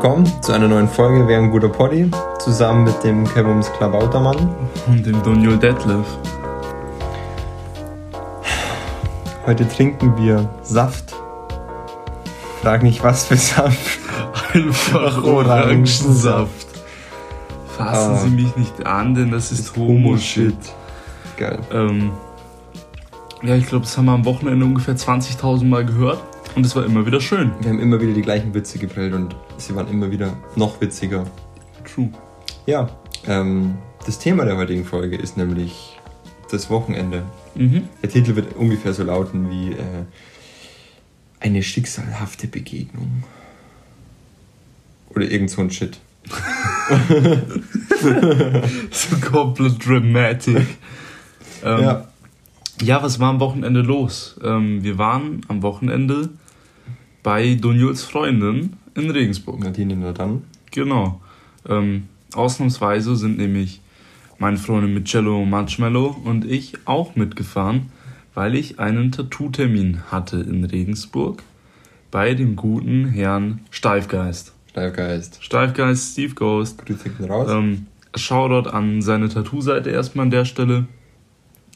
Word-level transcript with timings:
Willkommen 0.00 0.30
zu 0.42 0.52
einer 0.52 0.68
neuen 0.68 0.86
Folge 0.86 1.26
Wer 1.26 1.38
ein 1.38 1.50
guter 1.50 1.68
Poddy, 1.70 2.08
zusammen 2.38 2.84
mit 2.84 3.02
dem 3.02 3.24
Kevums 3.26 3.68
Klabautermann. 3.72 4.54
Und 4.86 5.04
dem 5.04 5.20
Daniel 5.24 5.58
Detlef. 5.58 6.06
Heute 9.44 9.66
trinken 9.66 10.16
wir 10.16 10.48
Saft. 10.62 11.16
Frag 12.62 12.84
nicht 12.84 13.02
was 13.02 13.24
für 13.24 13.36
Saft. 13.36 13.98
Einfach 14.54 15.24
Orangensaft. 15.24 16.68
Fassen 17.76 18.12
Ah. 18.12 18.18
Sie 18.18 18.30
mich 18.30 18.54
nicht 18.54 18.86
an, 18.86 19.16
denn 19.16 19.32
das 19.32 19.50
ist 19.50 19.76
Homo-Shit. 19.76 20.54
Geil. 21.36 21.58
Ähm, 21.72 22.12
ja, 23.42 23.56
ich 23.56 23.66
glaube, 23.66 23.84
das 23.84 23.98
haben 23.98 24.04
wir 24.04 24.12
am 24.12 24.24
Wochenende 24.24 24.64
ungefähr 24.64 24.94
20.000 24.94 25.64
Mal 25.64 25.84
gehört. 25.84 26.20
Und 26.58 26.66
es 26.66 26.74
war 26.74 26.84
immer 26.84 27.06
wieder 27.06 27.20
schön. 27.20 27.52
Wir 27.60 27.70
haben 27.70 27.78
immer 27.78 28.00
wieder 28.00 28.12
die 28.12 28.20
gleichen 28.22 28.52
Witze 28.52 28.80
geprellt 28.80 29.14
und 29.14 29.36
sie 29.58 29.76
waren 29.76 29.86
immer 29.86 30.10
wieder 30.10 30.36
noch 30.56 30.80
witziger. 30.80 31.24
True. 31.84 32.10
Ja, 32.66 32.88
ähm, 33.28 33.76
das 34.04 34.18
Thema 34.18 34.44
der 34.44 34.56
heutigen 34.56 34.84
Folge 34.84 35.14
ist 35.14 35.36
nämlich 35.36 35.96
das 36.50 36.68
Wochenende. 36.68 37.22
Mhm. 37.54 37.84
Der 38.02 38.10
Titel 38.10 38.34
wird 38.34 38.56
ungefähr 38.56 38.92
so 38.92 39.04
lauten 39.04 39.48
wie 39.50 39.70
äh, 39.70 39.76
eine 41.38 41.62
schicksalhafte 41.62 42.48
Begegnung. 42.48 43.22
Oder 45.10 45.30
irgend 45.30 45.50
so 45.50 45.62
ein 45.62 45.70
Shit. 45.70 46.00
So 48.90 49.16
komplett 49.30 49.86
dramatic. 49.86 50.66
ähm, 51.64 51.82
Ja. 51.82 52.08
ja, 52.82 53.00
was 53.00 53.20
war 53.20 53.30
am 53.30 53.38
Wochenende 53.38 53.80
los? 53.80 54.40
Ähm, 54.42 54.82
wir 54.82 54.98
waren 54.98 55.42
am 55.46 55.62
Wochenende 55.62 56.30
bei 57.22 57.54
Daniels 57.54 58.02
Freundin 58.02 58.74
in 58.94 59.10
Regensburg. 59.10 59.60
Nadine 59.60 59.96
nur 59.96 60.12
dann. 60.12 60.42
Genau. 60.70 61.20
Ähm, 61.68 62.04
ausnahmsweise 62.34 63.16
sind 63.16 63.38
nämlich 63.38 63.80
meine 64.38 64.56
Freundin 64.56 64.94
Michello 64.94 65.44
Marshmallow 65.44 66.16
und 66.24 66.44
ich 66.44 66.74
auch 66.86 67.16
mitgefahren, 67.16 67.90
weil 68.34 68.54
ich 68.54 68.78
einen 68.78 69.10
Tattoo-Termin 69.12 70.02
hatte 70.10 70.38
in 70.38 70.64
Regensburg 70.64 71.42
bei 72.10 72.34
dem 72.34 72.56
guten 72.56 73.06
Herrn 73.06 73.60
Steifgeist. 73.70 74.52
Steifgeist. 74.70 75.42
Steifgeist 75.42 76.12
Steve 76.12 76.34
Ghost. 76.34 76.84
Grüße 76.86 77.10
raus. 77.28 77.48
Ähm, 77.50 77.86
Shoutout 78.14 78.70
an 78.70 79.02
seine 79.02 79.28
Tattoo-Seite 79.28 79.90
erstmal 79.90 80.26
an 80.26 80.30
der 80.30 80.44
Stelle. 80.44 80.86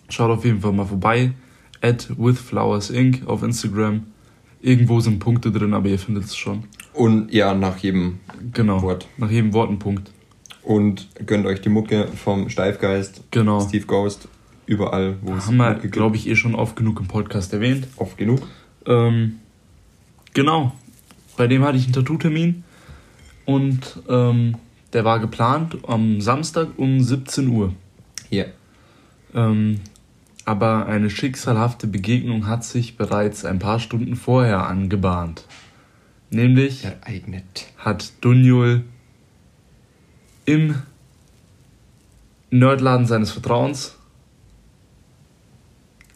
Schaut 0.08 0.30
auf 0.30 0.44
jeden 0.44 0.60
Fall 0.60 0.72
mal 0.72 0.86
vorbei. 0.86 1.32
At 1.80 2.08
withflowersinc 2.16 3.26
auf 3.26 3.42
Instagram. 3.42 4.06
Irgendwo 4.62 5.00
sind 5.00 5.18
Punkte 5.18 5.50
drin, 5.50 5.74
aber 5.74 5.88
ihr 5.88 5.98
findet 5.98 6.24
es 6.24 6.36
schon. 6.36 6.64
Und 6.94 7.32
ja, 7.32 7.52
nach 7.54 7.78
jedem 7.78 8.20
Genau. 8.52 8.80
Wort. 8.82 9.08
Nach 9.16 9.30
jedem 9.30 9.52
Wort 9.52 9.70
ein 9.70 9.78
Punkt. 9.78 10.10
Und 10.62 11.08
gönnt 11.26 11.46
euch 11.46 11.60
die 11.60 11.68
Mucke 11.68 12.06
vom 12.06 12.48
Steifgeist, 12.48 13.24
Genau. 13.32 13.60
Steve 13.60 13.86
Ghost, 13.86 14.28
überall, 14.66 15.16
wo 15.22 15.34
es 15.34 15.46
Haben 15.46 15.56
wir, 15.56 15.74
glaube 15.74 16.16
ich, 16.16 16.28
eh 16.28 16.36
schon 16.36 16.54
oft 16.54 16.76
genug 16.76 17.00
im 17.00 17.08
Podcast 17.08 17.52
erwähnt. 17.52 17.88
Oft 17.96 18.16
genug. 18.16 18.46
Ähm, 18.86 19.38
genau. 20.34 20.72
Bei 21.36 21.46
dem 21.48 21.64
hatte 21.64 21.78
ich 21.78 21.84
einen 21.84 21.94
Tattoo-Termin 21.94 22.62
und 23.44 24.00
ähm, 24.08 24.56
der 24.92 25.04
war 25.04 25.18
geplant 25.18 25.78
am 25.88 26.20
Samstag 26.20 26.68
um 26.76 27.00
17 27.00 27.48
Uhr. 27.48 27.72
Hier. 28.28 28.52
Ähm, 29.34 29.80
aber 30.44 30.86
eine 30.86 31.10
schicksalhafte 31.10 31.86
Begegnung 31.86 32.46
hat 32.46 32.64
sich 32.64 32.96
bereits 32.96 33.44
ein 33.44 33.58
paar 33.58 33.78
Stunden 33.78 34.16
vorher 34.16 34.66
angebahnt. 34.66 35.44
Nämlich 36.30 36.84
Ereignet. 36.84 37.66
hat 37.76 38.12
Dunjul 38.20 38.84
im 40.44 40.74
Nerdladen 42.50 43.06
seines 43.06 43.30
Vertrauens 43.30 43.96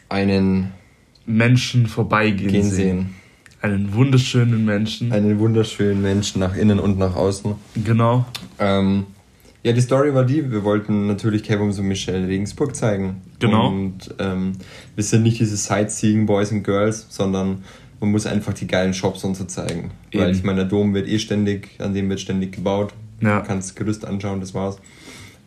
Einen 0.09 0.73
Menschen 1.27 1.87
vorbeigehen 1.87 2.51
gehen 2.51 2.63
sehen. 2.63 2.73
sehen. 2.73 3.15
Einen 3.63 3.95
wunderschönen 3.95 4.65
Menschen. 4.65 5.13
Einen 5.13 5.39
wunderschönen 5.39 6.01
Menschen 6.03 6.41
nach 6.41 6.55
innen 6.55 6.79
und 6.79 6.99
nach 6.99 7.17
außen. 7.17 7.55
Genau. 7.85 8.27
Ähm, 8.59 9.07
ja, 9.67 9.73
die 9.73 9.81
Story 9.81 10.15
war 10.15 10.25
die, 10.25 10.53
wir 10.53 10.63
wollten 10.63 11.09
natürlich 11.09 11.43
Kevums 11.43 11.81
und 11.81 11.89
Michelle 11.89 12.29
Regensburg 12.29 12.77
zeigen. 12.77 13.21
Genau. 13.41 13.67
Und 13.67 14.15
ähm, 14.21 14.53
wir 14.95 15.03
sind 15.03 15.25
nicht 15.25 15.41
diese 15.41 15.57
Sightseeing 15.57 16.25
Boys 16.27 16.53
and 16.53 16.63
Girls, 16.63 17.07
sondern 17.09 17.65
man 17.99 18.13
muss 18.13 18.27
einfach 18.27 18.53
die 18.55 18.69
geilen 18.69 18.95
Shops 18.95 19.25
und 19.25 19.37
so 19.37 19.43
zeigen. 19.45 19.91
Weil 20.13 20.29
Eben. 20.29 20.39
ich 20.39 20.45
meine, 20.45 20.59
der 20.61 20.67
Dom 20.67 20.95
wird 20.95 21.09
eh 21.09 21.19
ständig, 21.19 21.71
an 21.81 21.95
dem 21.95 22.09
wird 22.09 22.21
ständig 22.21 22.53
gebaut. 22.53 22.95
Ja. 23.21 23.41
Du 23.41 23.47
kannst 23.49 23.75
Gerüst 23.75 24.05
anschauen, 24.05 24.39
das 24.39 24.55
war's. 24.55 24.77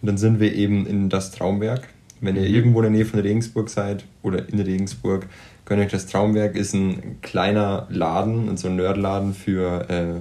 Und 0.02 0.08
dann 0.08 0.18
sind 0.18 0.42
wir 0.42 0.54
eben 0.54 0.86
in 0.86 1.08
das 1.08 1.32
Traumwerk. 1.32 1.88
Wenn 2.20 2.36
ihr 2.36 2.42
Mhm. 2.50 2.56
irgendwo 2.56 2.80
in 2.80 2.84
der 2.84 2.92
Nähe 2.92 3.06
von 3.06 3.22
Regensburg 3.22 3.70
seid 3.70 4.04
oder 4.22 4.50
in 4.50 4.60
Regensburg, 4.60 5.28
gönnt 5.64 5.82
euch 5.82 5.92
das 5.92 6.08
Traumwerk. 6.08 6.58
Ist 6.58 6.74
ein 6.74 7.22
kleiner 7.22 7.88
Laden, 7.90 8.58
so 8.58 8.68
ein 8.68 8.76
Nerdladen 8.76 9.34
für 9.34 9.90
äh, 9.90 10.20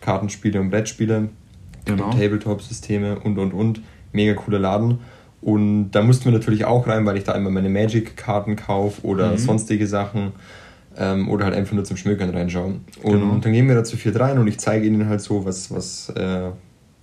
Kartenspiele 0.00 0.60
und 0.60 0.70
Brettspiele. 0.70 1.30
Genau. 1.96 2.10
Tabletop-Systeme 2.10 3.18
und 3.20 3.38
und 3.38 3.52
und. 3.52 3.80
Mega 4.12 4.34
cooler 4.34 4.58
Laden. 4.58 4.98
Und 5.40 5.92
da 5.92 6.02
mussten 6.02 6.26
wir 6.26 6.32
natürlich 6.32 6.64
auch 6.64 6.86
rein, 6.86 7.06
weil 7.06 7.16
ich 7.16 7.24
da 7.24 7.32
immer 7.32 7.50
meine 7.50 7.68
Magic-Karten 7.70 8.56
kaufe 8.56 9.06
oder 9.06 9.32
Mhm. 9.32 9.38
sonstige 9.38 9.86
Sachen. 9.86 10.32
Ähm, 10.98 11.28
oder 11.30 11.44
halt 11.44 11.54
einfach 11.54 11.72
nur 11.74 11.84
zum 11.84 11.96
Schmökern 11.96 12.30
reinschauen. 12.30 12.84
Und 13.02 13.12
Genau. 13.12 13.38
dann 13.38 13.52
gehen 13.52 13.68
wir 13.68 13.76
da 13.76 13.84
zu 13.84 13.96
viert 13.96 14.18
rein 14.18 14.38
und 14.38 14.48
ich 14.48 14.58
zeige 14.58 14.84
ihnen 14.86 15.08
halt 15.08 15.20
so, 15.20 15.44
was, 15.44 15.70
was 15.70 16.08
äh, 16.10 16.50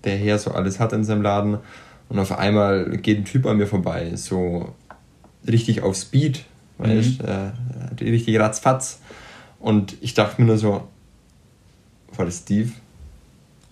der 0.04 0.18
Herr 0.18 0.38
so 0.38 0.52
alles 0.52 0.80
hat 0.82 0.92
in 0.92 1.06
seinem 1.06 1.22
Laden. 1.22 1.58
Und 2.10 2.20
auf 2.20 2.38
einmal 2.38 2.98
geht 2.98 3.18
ein 3.18 3.26
Typ 3.26 3.46
an 3.46 3.58
mir 3.58 3.66
vorbei, 3.66 4.12
so 4.16 4.74
richtig 5.48 5.82
auf 5.84 5.96
Speed, 5.96 6.44
weißt 6.80 7.22
äh, 7.22 8.04
richtig 8.04 8.38
ratzfatz. 8.40 9.00
Und 9.60 9.96
ich 10.02 10.14
dachte 10.14 10.42
mir 10.42 10.48
nur 10.48 10.58
so, 10.58 10.82
war 12.16 12.26
das 12.26 12.40
Steve? 12.40 12.72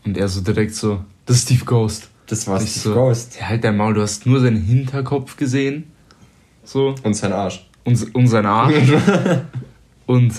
Und 0.06 0.18
er 0.18 0.28
so 0.28 0.42
direkt 0.42 0.76
so, 0.76 1.04
das 1.26 1.38
ist 1.38 1.44
Steve 1.44 1.66
Ghost. 1.66 2.10
Das 2.28 2.48
war 2.48 2.60
Steve 2.60 2.80
so, 2.80 2.94
Ghost. 2.94 3.38
Ja, 3.40 3.50
halt 3.50 3.64
dein 3.64 3.76
Maul, 3.76 3.96
du 3.96 4.02
hast 4.02 4.26
nur 4.26 4.40
seinen 4.40 4.62
Hinterkopf 4.62 5.36
gesehen. 5.36 5.86
So. 6.64 6.96
Und 7.04 7.16
sein 7.16 7.34
Arsch. 7.34 7.68
Und, 7.84 8.16
und 8.16 8.28
sein 8.28 8.46
Arsch. 8.46 8.76
und 10.06 10.34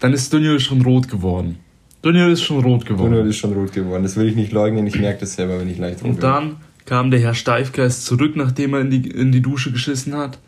dann 0.00 0.12
ist 0.12 0.32
Dunjul 0.32 0.60
schon 0.60 0.82
rot 0.82 1.08
geworden. 1.08 1.58
Dunjul 2.02 2.32
ist 2.32 2.42
schon 2.42 2.60
rot 2.62 2.84
geworden. 2.84 3.12
Bruno 3.12 3.28
ist 3.28 3.36
schon 3.36 3.52
rot 3.52 3.72
geworden. 3.72 4.02
Das 4.02 4.16
will 4.16 4.28
ich 4.28 4.34
nicht 4.34 4.52
leugnen. 4.52 4.86
Ich 4.86 4.98
merke 4.98 5.20
das 5.20 5.34
selber, 5.34 5.60
wenn 5.60 5.68
ich 5.68 5.78
leicht 5.78 6.02
rot 6.02 6.10
Und 6.10 6.22
dann 6.22 6.56
kam 6.84 7.12
der 7.12 7.20
Herr 7.20 7.34
Steifgeist 7.34 8.04
zurück, 8.04 8.34
nachdem 8.34 8.74
er 8.74 8.80
in 8.80 8.90
die, 8.90 9.08
in 9.08 9.30
die 9.30 9.40
Dusche 9.40 9.70
geschissen 9.70 10.16
hat. 10.16 10.38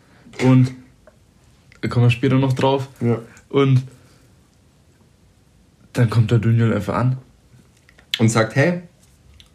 Und 0.43 0.71
da 1.79 1.87
kommen 1.87 2.07
wir 2.07 2.09
später 2.09 2.37
noch 2.37 2.53
drauf. 2.53 2.89
Ja. 2.99 3.19
Und 3.47 3.83
dann 5.93 6.09
kommt 6.09 6.31
der 6.31 6.39
Dunjul 6.39 6.73
einfach 6.73 6.95
an. 6.95 7.17
Und 8.19 8.29
sagt, 8.29 8.55
hey, 8.55 8.81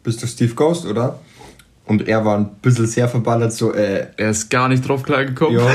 bist 0.03 0.23
du 0.23 0.27
Steve 0.27 0.55
Ghost, 0.55 0.87
oder? 0.87 1.19
Und 1.87 2.07
er 2.09 2.25
war 2.25 2.37
ein 2.39 2.51
bisschen 2.63 2.87
sehr 2.87 3.09
verballert, 3.09 3.53
so, 3.53 3.73
äh, 3.75 4.07
Er 4.17 4.31
ist 4.31 4.49
gar 4.51 4.69
nicht 4.69 4.87
drauf 4.87 5.03
klargekommen. 5.03 5.59
ja. 5.59 5.67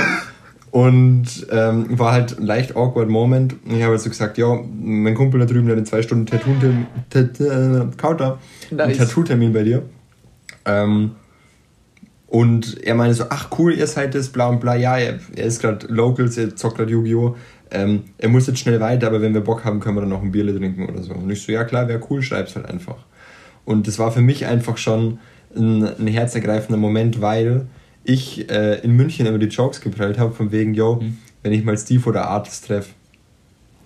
Und 0.72 1.48
ähm, 1.52 1.98
war 1.98 2.12
halt 2.12 2.38
ein 2.38 2.46
leicht 2.46 2.76
awkward 2.76 3.08
Moment. 3.10 3.54
Und 3.66 3.76
ich 3.78 3.82
habe 3.82 3.92
halt 3.94 4.02
so 4.02 4.10
gesagt, 4.10 4.38
ja, 4.38 4.60
mein 4.78 5.16
Kumpel 5.16 5.40
da 5.40 5.46
drüben 5.46 5.68
der 5.68 5.76
hat 5.76 5.80
in 5.80 5.86
zwei 5.86 6.02
Stunden 6.02 6.26
Tattoo-Termin, 6.26 6.86
Tat- 7.10 7.40
äh, 7.40 8.76
Nice. 8.76 8.98
Tattoo-Termin 8.98 9.54
bei 9.54 9.64
dir. 9.64 9.84
Ähm, 10.66 11.12
und 12.28 12.84
er 12.84 12.96
meinte 12.96 13.16
so, 13.16 13.26
ach 13.30 13.50
cool, 13.58 13.74
ihr 13.74 13.88
seid 13.88 14.16
das, 14.16 14.30
bla 14.30 14.48
und 14.48 14.60
bla. 14.60 14.76
Ja, 14.76 14.98
er, 14.98 15.20
er 15.36 15.46
ist 15.46 15.62
gerade 15.62 15.88
Locals, 15.88 16.38
er 16.38 16.56
zockt 16.56 16.78
gerade 16.78 16.92
Yu-Gi-Oh! 16.92 17.36
Ähm, 17.72 18.04
er 18.18 18.30
muss 18.30 18.48
jetzt 18.48 18.60
schnell 18.60 18.80
weiter, 18.80 19.08
aber 19.08 19.22
wenn 19.22 19.34
wir 19.34 19.42
Bock 19.42 19.66
haben, 19.66 19.80
können 19.80 19.98
wir 19.98 20.02
dann 20.02 20.10
noch 20.10 20.22
ein 20.22 20.32
Bierle 20.32 20.56
trinken 20.58 20.88
oder 20.88 21.02
so. 21.02 21.14
Und 21.14 21.30
ich 21.30 21.42
so, 21.42 21.52
ja 21.52 21.64
klar, 21.64 21.88
wäre 21.88 22.02
cool, 22.10 22.22
schreib's 22.22 22.56
halt 22.56 22.66
einfach. 22.68 22.98
Und 23.66 23.88
das 23.88 23.98
war 24.00 24.12
für 24.12 24.22
mich 24.22 24.46
einfach 24.46 24.78
schon 24.78 25.20
ein, 25.56 25.84
ein 25.84 26.08
herzergreifender 26.08 26.78
Moment, 26.78 27.22
weil 27.22 27.66
ich 28.04 28.50
äh, 28.52 28.80
in 28.82 28.96
München 28.96 29.26
immer 29.26 29.40
die 29.40 29.48
Jokes 29.48 29.82
geprellt 29.82 30.20
habe, 30.20 30.32
von 30.34 30.52
wegen, 30.52 30.74
yo, 30.76 30.98
Mhm. 31.02 31.18
wenn 31.42 31.54
ich 31.54 31.64
mal 31.64 31.78
Steve 31.78 32.08
oder 32.08 32.28
Artis 32.28 32.62
treffe, 32.62 32.92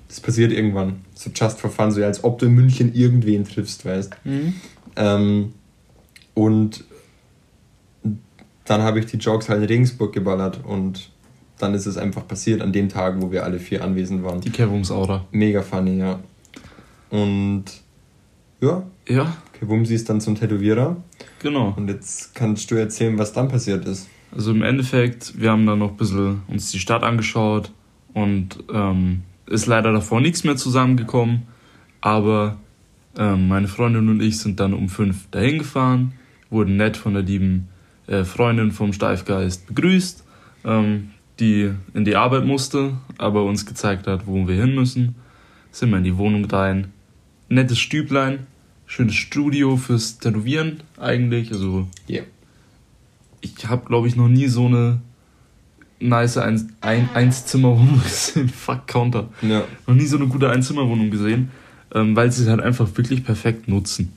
das 0.10 0.20
passiert 0.20 0.52
irgendwann. 0.52 1.02
So 1.16 1.30
just 1.34 1.60
for 1.62 1.70
fun, 1.70 1.92
so 1.92 2.04
als 2.04 2.24
ob 2.24 2.40
du 2.40 2.48
in 2.48 2.54
München 2.54 2.94
irgendwen 2.94 3.46
triffst, 3.46 3.86
weißt 3.86 4.12
Mhm. 4.26 4.54
ähm, 4.98 5.54
Und 6.34 6.84
dann 8.66 8.82
habe 8.84 9.00
ich 9.00 9.06
die 9.08 9.18
Jokes 9.18 9.50
halt 9.50 9.62
in 9.62 9.68
Regensburg 9.68 10.14
geballert 10.14 10.60
und 10.64 11.10
dann 11.62 11.74
ist 11.74 11.86
es 11.86 11.98
einfach 11.98 12.28
passiert 12.28 12.62
an 12.62 12.72
dem 12.74 12.90
Tag, 12.90 13.22
wo 13.22 13.32
wir 13.32 13.44
alle 13.44 13.60
vier 13.60 13.84
anwesend 13.84 14.24
waren. 14.24 14.42
Die 14.42 14.50
Kevums-Aura. 14.50 15.26
Mega 15.32 15.62
funny, 15.62 16.00
ja. 16.00 16.20
Und 17.10 17.66
ja, 18.62 18.84
Ja, 19.08 19.36
Kewumsi 19.60 19.96
ist 19.96 20.10
dann 20.10 20.22
zum 20.22 20.36
Tätowierer. 20.36 20.98
genau. 21.42 21.74
Und 21.76 21.88
jetzt 21.90 22.36
kannst 22.36 22.70
du 22.72 22.76
erzählen, 22.76 23.18
was 23.18 23.34
dann 23.34 23.48
passiert 23.48 23.86
ist. 23.86 24.08
Also 24.36 24.52
im 24.52 24.62
Endeffekt, 24.62 25.40
wir 25.40 25.52
haben 25.52 25.66
dann 25.66 25.80
noch 25.80 25.92
ein 25.92 25.98
bisschen 25.98 26.42
uns 26.48 26.72
die 26.72 26.80
Stadt 26.80 27.04
angeschaut 27.04 27.72
und 28.14 28.60
ähm, 28.72 29.24
ist 29.48 29.66
leider 29.66 29.92
davor 29.92 30.22
nichts 30.22 30.44
mehr 30.44 30.56
zusammengekommen. 30.56 31.44
Aber 32.02 32.58
Ähm, 33.18 33.48
meine 33.48 33.68
Freundin 33.68 34.08
und 34.08 34.22
ich 34.22 34.38
sind 34.38 34.60
dann 34.60 34.74
um 34.74 34.88
fünf 34.88 35.28
dahin 35.32 35.58
gefahren, 35.58 36.14
wurden 36.52 36.78
nett 36.78 36.96
von 36.96 37.16
der 37.16 37.24
lieben 37.24 37.68
äh, 38.08 38.24
Freundin 38.24 38.72
vom 38.72 38.94
Steifgeist 38.94 39.66
begrüßt, 39.68 40.24
ähm, 40.64 41.10
die 41.40 41.72
in 41.94 42.06
die 42.06 42.16
Arbeit 42.16 42.46
musste, 42.46 42.94
aber 43.18 43.44
uns 43.46 43.66
gezeigt 43.66 44.08
hat, 44.08 44.28
wo 44.28 44.48
wir 44.48 44.56
hin 44.56 44.76
müssen. 44.76 45.16
Sind 45.72 45.92
wir 45.92 45.98
in 45.98 46.04
die 46.04 46.18
Wohnung 46.18 46.46
rein. 46.46 46.92
Nettes 47.48 47.80
Stüblein, 47.80 48.48
schönes 48.86 49.16
Studio 49.16 49.78
fürs 49.78 50.18
Tätowieren 50.20 50.82
eigentlich. 50.98 51.52
Also 51.52 51.88
Yeah. 52.10 52.24
ich 53.42 53.68
habe, 53.68 53.86
glaube 53.86 54.08
ich, 54.08 54.16
noch 54.16 54.28
nie 54.28 54.48
so 54.48 54.66
eine 54.66 55.00
nice 56.00 56.38
Ein- 56.38 56.72
Ein- 56.82 57.10
Einzimmerwohnung 57.14 58.02
gesehen. 58.04 58.50
Fuck, 58.50 58.88
Counter. 58.88 59.30
Ja. 59.42 59.64
Noch 59.88 59.96
nie 59.96 60.06
so 60.06 60.18
eine 60.18 60.28
gute 60.28 60.50
Einzimmerwohnung 60.50 61.10
gesehen, 61.12 61.52
ähm, 61.94 62.16
weil 62.16 62.32
sie 62.32 62.44
es 62.44 62.50
halt 62.50 62.62
einfach 62.62 62.88
wirklich 62.98 63.24
perfekt 63.24 63.68
nutzen. 63.68 64.12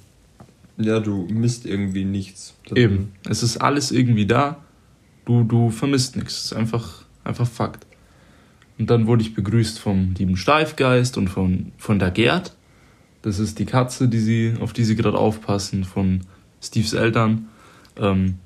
Ja, 0.78 1.00
du 1.00 1.26
misst 1.30 1.66
irgendwie 1.66 2.04
nichts. 2.04 2.54
Eben. 2.74 3.12
Es 3.28 3.42
ist 3.42 3.58
alles 3.58 3.92
irgendwie 3.92 4.26
da. 4.26 4.56
Du, 5.26 5.44
du 5.44 5.70
vermisst 5.70 6.16
nichts. 6.16 6.38
Es 6.38 6.44
ist 6.46 6.52
einfach, 6.54 7.01
einfach 7.24 7.46
Fakt. 7.48 7.86
Und 8.78 8.90
dann 8.90 9.06
wurde 9.06 9.22
ich 9.22 9.34
begrüßt 9.34 9.78
vom 9.78 10.14
lieben 10.18 10.36
Steifgeist 10.36 11.16
und 11.18 11.28
von, 11.28 11.72
von 11.78 11.98
der 11.98 12.10
Gerd. 12.10 12.54
Das 13.22 13.38
ist 13.38 13.58
die 13.58 13.66
Katze, 13.66 14.08
die 14.08 14.18
sie, 14.18 14.54
auf 14.60 14.72
die 14.72 14.84
sie 14.84 14.96
gerade 14.96 15.16
aufpassen, 15.18 15.84
von 15.84 16.20
Steves 16.60 16.92
Eltern. 16.92 17.48
Ähm, 17.96 18.38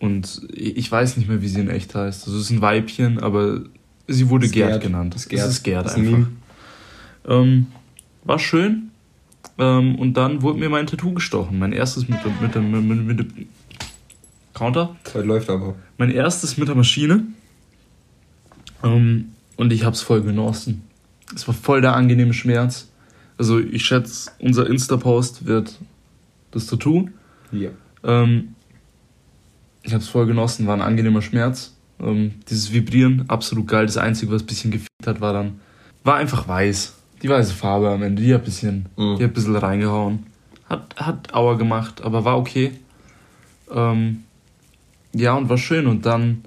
und 0.00 0.42
ich 0.52 0.90
weiß 0.90 1.16
nicht 1.18 1.28
mehr, 1.28 1.42
wie 1.42 1.48
sie 1.48 1.60
in 1.60 1.68
echt 1.68 1.94
heißt. 1.94 2.26
Also 2.26 2.38
es 2.38 2.44
ist 2.46 2.50
ein 2.50 2.62
Weibchen, 2.62 3.18
aber 3.20 3.60
sie 4.08 4.28
wurde 4.30 4.48
Gerd, 4.48 4.70
Gerd. 4.70 4.82
genannt. 4.82 5.14
Das 5.14 5.28
Gerd. 5.28 5.42
Das 5.44 5.50
ist 5.50 5.62
Gerd 5.62 5.86
Das 5.86 5.94
einfach. 5.94 6.26
Ähm, 7.28 7.66
war 8.24 8.38
schön. 8.38 8.90
Ähm, 9.58 9.96
und 9.96 10.14
dann 10.14 10.42
wurde 10.42 10.58
mir 10.58 10.70
mein 10.70 10.86
Tattoo 10.86 11.12
gestochen. 11.12 11.58
Mein 11.58 11.72
erstes 11.72 12.08
mit, 12.08 12.18
der- 12.24 12.32
mit, 12.62 12.72
mit, 12.72 12.82
mit, 12.84 13.06
mit 13.06 13.18
der 13.20 13.26
Counter. 14.54 14.96
Heute 15.14 15.26
läuft 15.26 15.50
aber. 15.50 15.74
Mein 15.98 16.10
erstes 16.10 16.56
mit 16.56 16.66
der 16.68 16.74
Maschine. 16.74 17.24
Ähm, 18.82 19.32
und 19.56 19.72
ich 19.72 19.84
hab's 19.84 20.00
voll 20.00 20.22
genossen. 20.22 20.82
Es 21.34 21.46
war 21.46 21.54
voll 21.54 21.80
der 21.80 21.94
angenehme 21.94 22.32
Schmerz. 22.34 22.88
Also 23.38 23.58
ich 23.58 23.84
schätze, 23.84 24.30
unser 24.38 24.66
Insta-Post 24.68 25.46
wird 25.46 25.78
das 26.50 26.66
Tattoo. 26.66 27.08
Ja. 27.52 27.70
Ähm, 28.04 28.54
ich 29.82 29.94
hab's 29.94 30.08
voll 30.08 30.26
genossen, 30.26 30.66
war 30.66 30.74
ein 30.74 30.82
angenehmer 30.82 31.22
Schmerz. 31.22 31.74
Ähm, 32.00 32.32
dieses 32.48 32.72
Vibrieren, 32.72 33.24
absolut 33.28 33.66
geil. 33.68 33.86
Das 33.86 33.96
Einzige, 33.96 34.32
was 34.32 34.42
ein 34.42 34.46
bisschen 34.46 34.70
gefickt 34.70 35.06
hat, 35.06 35.20
war 35.20 35.32
dann, 35.32 35.60
war 36.04 36.16
einfach 36.16 36.48
weiß. 36.48 36.94
Die 37.22 37.28
weiße 37.28 37.52
Farbe 37.54 37.90
am 37.90 38.02
Ende, 38.02 38.22
die 38.22 38.32
hat 38.34 38.42
ein 38.42 38.44
bisschen, 38.44 38.86
Mhm. 38.96 39.16
die 39.18 39.24
hat 39.24 39.30
ein 39.30 39.34
bisschen 39.34 39.56
reingehauen. 39.56 40.26
Hat, 40.68 40.94
hat 40.96 41.34
Aua 41.34 41.54
gemacht, 41.54 42.00
aber 42.02 42.24
war 42.24 42.38
okay. 42.38 42.72
Ja, 43.72 45.34
und 45.34 45.48
war 45.48 45.58
schön. 45.58 45.86
Und 45.86 46.06
dann 46.06 46.44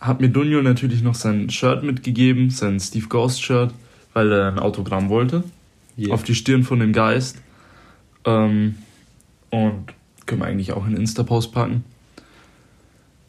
hat 0.00 0.20
mir 0.20 0.28
Dunjo 0.30 0.62
natürlich 0.62 1.02
noch 1.02 1.14
sein 1.14 1.50
Shirt 1.50 1.82
mitgegeben, 1.82 2.50
sein 2.50 2.80
Steve 2.80 3.06
Ghost 3.08 3.42
Shirt, 3.42 3.72
weil 4.14 4.32
er 4.32 4.48
ein 4.48 4.58
Autogramm 4.58 5.08
wollte 5.08 5.44
Yeah. 5.98 6.14
auf 6.14 6.22
die 6.22 6.34
Stirn 6.34 6.62
von 6.62 6.80
dem 6.80 6.92
Geist. 6.94 7.36
Ähm, 8.24 8.76
und 9.50 9.84
können 10.24 10.40
wir 10.40 10.46
eigentlich 10.46 10.72
auch 10.72 10.86
in 10.86 10.96
Insta-Post 10.96 11.52
packen. 11.52 11.84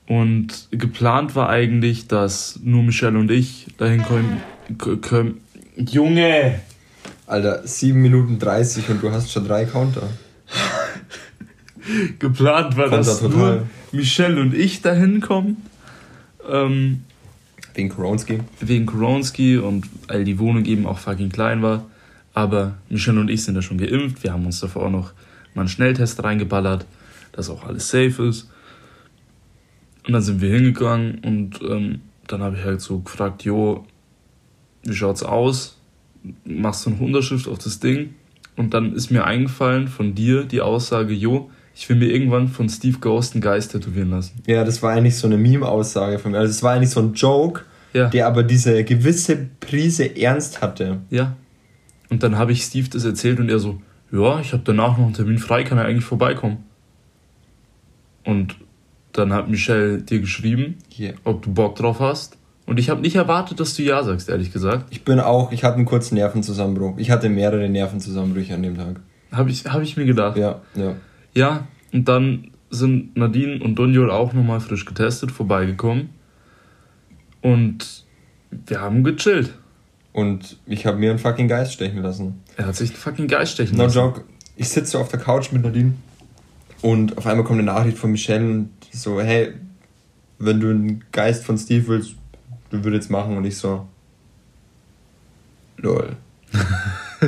Und 0.07 0.67
geplant 0.71 1.35
war 1.35 1.49
eigentlich, 1.49 2.07
dass 2.07 2.59
nur 2.63 2.83
Michelle 2.83 3.17
und 3.19 3.29
ich 3.31 3.67
dahin 3.77 4.03
kommen. 4.03 4.41
Junge! 5.75 6.59
Alter, 7.27 7.65
7 7.67 7.99
Minuten 8.01 8.39
30 8.39 8.87
und 8.89 9.03
du 9.03 9.11
hast 9.11 9.31
schon 9.31 9.45
drei 9.45 9.65
Counter. 9.65 10.07
Geplant 12.19 12.77
war, 12.77 12.89
Kommt 12.89 12.99
dass 12.99 13.19
da 13.19 13.27
total. 13.27 13.55
nur 13.57 13.67
Michelle 13.91 14.39
und 14.39 14.53
ich 14.53 14.81
dahin 14.81 15.19
kommen. 15.21 15.57
Ähm, 16.51 17.03
Wegen 17.73 17.89
Koronski. 17.89 18.39
wegen 18.59 18.85
Koronski 18.85 19.57
und 19.57 19.87
weil 20.07 20.25
die 20.25 20.37
Wohnung 20.39 20.65
eben 20.65 20.85
auch 20.85 20.97
fucking 20.97 21.29
klein 21.29 21.61
war. 21.61 21.85
Aber 22.33 22.75
Michelle 22.89 23.19
und 23.19 23.29
ich 23.29 23.43
sind 23.43 23.55
ja 23.55 23.61
schon 23.61 23.77
geimpft. 23.77 24.23
Wir 24.23 24.33
haben 24.33 24.45
uns 24.45 24.59
davor 24.59 24.87
auch 24.87 24.91
noch 24.91 25.13
mal 25.53 25.61
einen 25.61 25.69
Schnelltest 25.69 26.21
reingeballert, 26.23 26.85
dass 27.31 27.49
auch 27.49 27.65
alles 27.65 27.89
safe 27.89 28.27
ist. 28.27 28.49
Und 30.05 30.13
dann 30.13 30.21
sind 30.21 30.41
wir 30.41 30.49
hingegangen 30.53 31.19
und 31.23 31.61
ähm, 31.61 32.01
dann 32.27 32.41
habe 32.41 32.57
ich 32.57 32.63
halt 32.63 32.81
so 32.81 32.99
gefragt, 32.99 33.43
jo, 33.43 33.85
wie 34.83 34.93
schaut's 34.93 35.23
aus? 35.23 35.77
Machst 36.43 36.85
du 36.85 36.91
eine 36.91 36.99
Unterschrift 36.99 37.47
auf 37.47 37.59
das 37.59 37.79
Ding? 37.79 38.15
Und 38.55 38.73
dann 38.73 38.93
ist 38.93 39.11
mir 39.11 39.25
eingefallen 39.25 39.87
von 39.87 40.15
dir 40.15 40.43
die 40.43 40.61
Aussage, 40.61 41.13
jo, 41.13 41.51
ich 41.75 41.87
will 41.89 41.95
mir 41.97 42.07
irgendwann 42.07 42.47
von 42.47 42.69
Steve 42.69 42.99
Ghost 42.99 43.33
einen 43.33 43.41
Geist 43.41 43.71
tätowieren 43.71 44.11
lassen. 44.11 44.41
Ja, 44.47 44.63
das 44.63 44.81
war 44.83 44.91
eigentlich 44.91 45.17
so 45.17 45.27
eine 45.27 45.37
Meme-Aussage 45.37 46.19
von 46.19 46.31
mir. 46.31 46.39
Also 46.39 46.51
es 46.51 46.61
war 46.63 46.73
eigentlich 46.73 46.89
so 46.89 46.99
ein 47.01 47.13
Joke, 47.13 47.61
Ja. 47.93 48.09
der 48.09 48.27
aber 48.27 48.43
diese 48.43 48.83
gewisse 48.83 49.37
Prise 49.59 50.15
Ernst 50.17 50.61
hatte. 50.61 50.99
Ja. 51.09 51.35
Und 52.09 52.23
dann 52.23 52.37
habe 52.37 52.51
ich 52.51 52.63
Steve 52.63 52.89
das 52.89 53.05
erzählt 53.05 53.39
und 53.39 53.49
er 53.49 53.59
so, 53.59 53.81
ja, 54.11 54.39
ich 54.41 54.51
habe 54.53 54.63
danach 54.65 54.97
noch 54.97 55.05
einen 55.05 55.13
Termin 55.13 55.37
frei, 55.37 55.63
kann 55.63 55.77
er 55.77 55.85
eigentlich 55.85 56.03
vorbeikommen. 56.05 56.57
Und 58.25 58.55
dann 59.13 59.33
hat 59.33 59.49
Michelle 59.49 59.99
dir 60.01 60.19
geschrieben, 60.19 60.75
Hier. 60.89 61.15
ob 61.23 61.41
du 61.41 61.53
Bock 61.53 61.75
drauf 61.75 61.99
hast. 61.99 62.37
Und 62.65 62.79
ich 62.79 62.89
habe 62.89 63.01
nicht 63.01 63.15
erwartet, 63.15 63.59
dass 63.59 63.75
du 63.75 63.83
ja 63.83 64.03
sagst, 64.03 64.29
ehrlich 64.29 64.53
gesagt. 64.53 64.85
Ich 64.91 65.03
bin 65.03 65.19
auch, 65.19 65.51
ich 65.51 65.63
hatte 65.63 65.77
einen 65.77 65.85
kurzen 65.85 66.15
Nervenzusammenbruch. 66.15 66.97
Ich 66.97 67.11
hatte 67.11 67.27
mehrere 67.29 67.67
Nervenzusammenbrüche 67.67 68.53
an 68.53 68.63
dem 68.63 68.77
Tag. 68.77 68.99
Habe 69.31 69.49
ich, 69.49 69.65
hab 69.65 69.81
ich 69.81 69.97
mir 69.97 70.05
gedacht. 70.05 70.37
Ja, 70.37 70.61
ja. 70.75 70.95
Ja, 71.33 71.67
und 71.93 72.07
dann 72.07 72.51
sind 72.69 73.15
Nadine 73.17 73.63
und 73.63 73.75
Donjol 73.75 74.11
auch 74.11 74.33
nochmal 74.33 74.59
frisch 74.59 74.85
getestet, 74.85 75.31
vorbeigekommen. 75.31 76.09
Und 77.41 78.05
wir 78.51 78.81
haben 78.81 79.03
gechillt. 79.03 79.53
Und 80.13 80.57
ich 80.65 80.85
habe 80.85 80.97
mir 80.97 81.09
einen 81.09 81.19
fucking 81.19 81.47
Geist 81.47 81.73
stechen 81.73 82.01
lassen. 82.01 82.41
Er 82.57 82.67
hat 82.67 82.75
sich 82.75 82.89
einen 82.91 82.99
fucking 82.99 83.27
Geist 83.27 83.53
stechen 83.53 83.77
No 83.77 83.83
lassen. 83.83 83.97
joke. 83.97 84.23
Ich 84.55 84.69
sitze 84.69 84.91
so 84.91 84.99
auf 84.99 85.09
der 85.09 85.19
Couch 85.19 85.51
mit 85.51 85.63
Nadine 85.63 85.93
und 86.81 87.17
auf 87.17 87.25
einmal 87.25 87.45
kommt 87.45 87.59
eine 87.59 87.71
Nachricht 87.71 87.97
von 87.97 88.11
Michelle 88.11 88.45
und 88.45 88.69
die 88.91 88.97
so, 88.97 89.21
hey, 89.21 89.53
wenn 90.39 90.59
du 90.59 90.69
einen 90.69 91.03
Geist 91.11 91.45
von 91.45 91.57
Steve 91.57 91.87
willst, 91.87 92.15
du 92.69 92.83
würdest 92.83 93.09
machen 93.09 93.37
und 93.37 93.45
ich 93.45 93.57
so, 93.57 93.87
lol. 95.77 96.15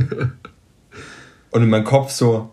und 1.51 1.63
in 1.63 1.69
meinem 1.69 1.85
Kopf 1.85 2.11
so, 2.11 2.52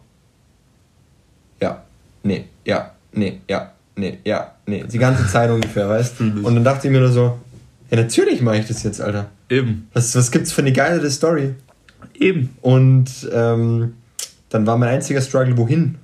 ja, 1.62 1.82
nee, 2.22 2.44
ja, 2.64 2.90
nee, 3.12 3.40
ja, 3.48 3.72
nee, 3.96 4.18
ja, 4.24 4.52
nee, 4.66 4.84
die 4.90 4.98
ganze 4.98 5.26
Zeit 5.28 5.50
ungefähr, 5.50 5.88
weißt 5.88 6.20
ich. 6.20 6.44
Und 6.44 6.54
dann 6.54 6.64
dachte 6.64 6.86
ich 6.88 6.92
mir 6.92 7.00
nur 7.00 7.12
so, 7.12 7.38
ja, 7.90 7.96
natürlich 7.96 8.40
mache 8.42 8.58
ich 8.58 8.68
das 8.68 8.82
jetzt, 8.82 9.00
Alter. 9.00 9.26
Eben. 9.48 9.88
Was, 9.92 10.14
was 10.14 10.30
gibt's 10.30 10.52
für 10.52 10.62
eine 10.62 10.72
geilere 10.72 11.10
Story? 11.10 11.54
Eben. 12.14 12.50
Und 12.60 13.28
ähm, 13.32 13.94
dann 14.48 14.66
war 14.66 14.76
mein 14.76 14.88
einziger 14.90 15.20
Struggle, 15.20 15.56
wohin? 15.56 15.96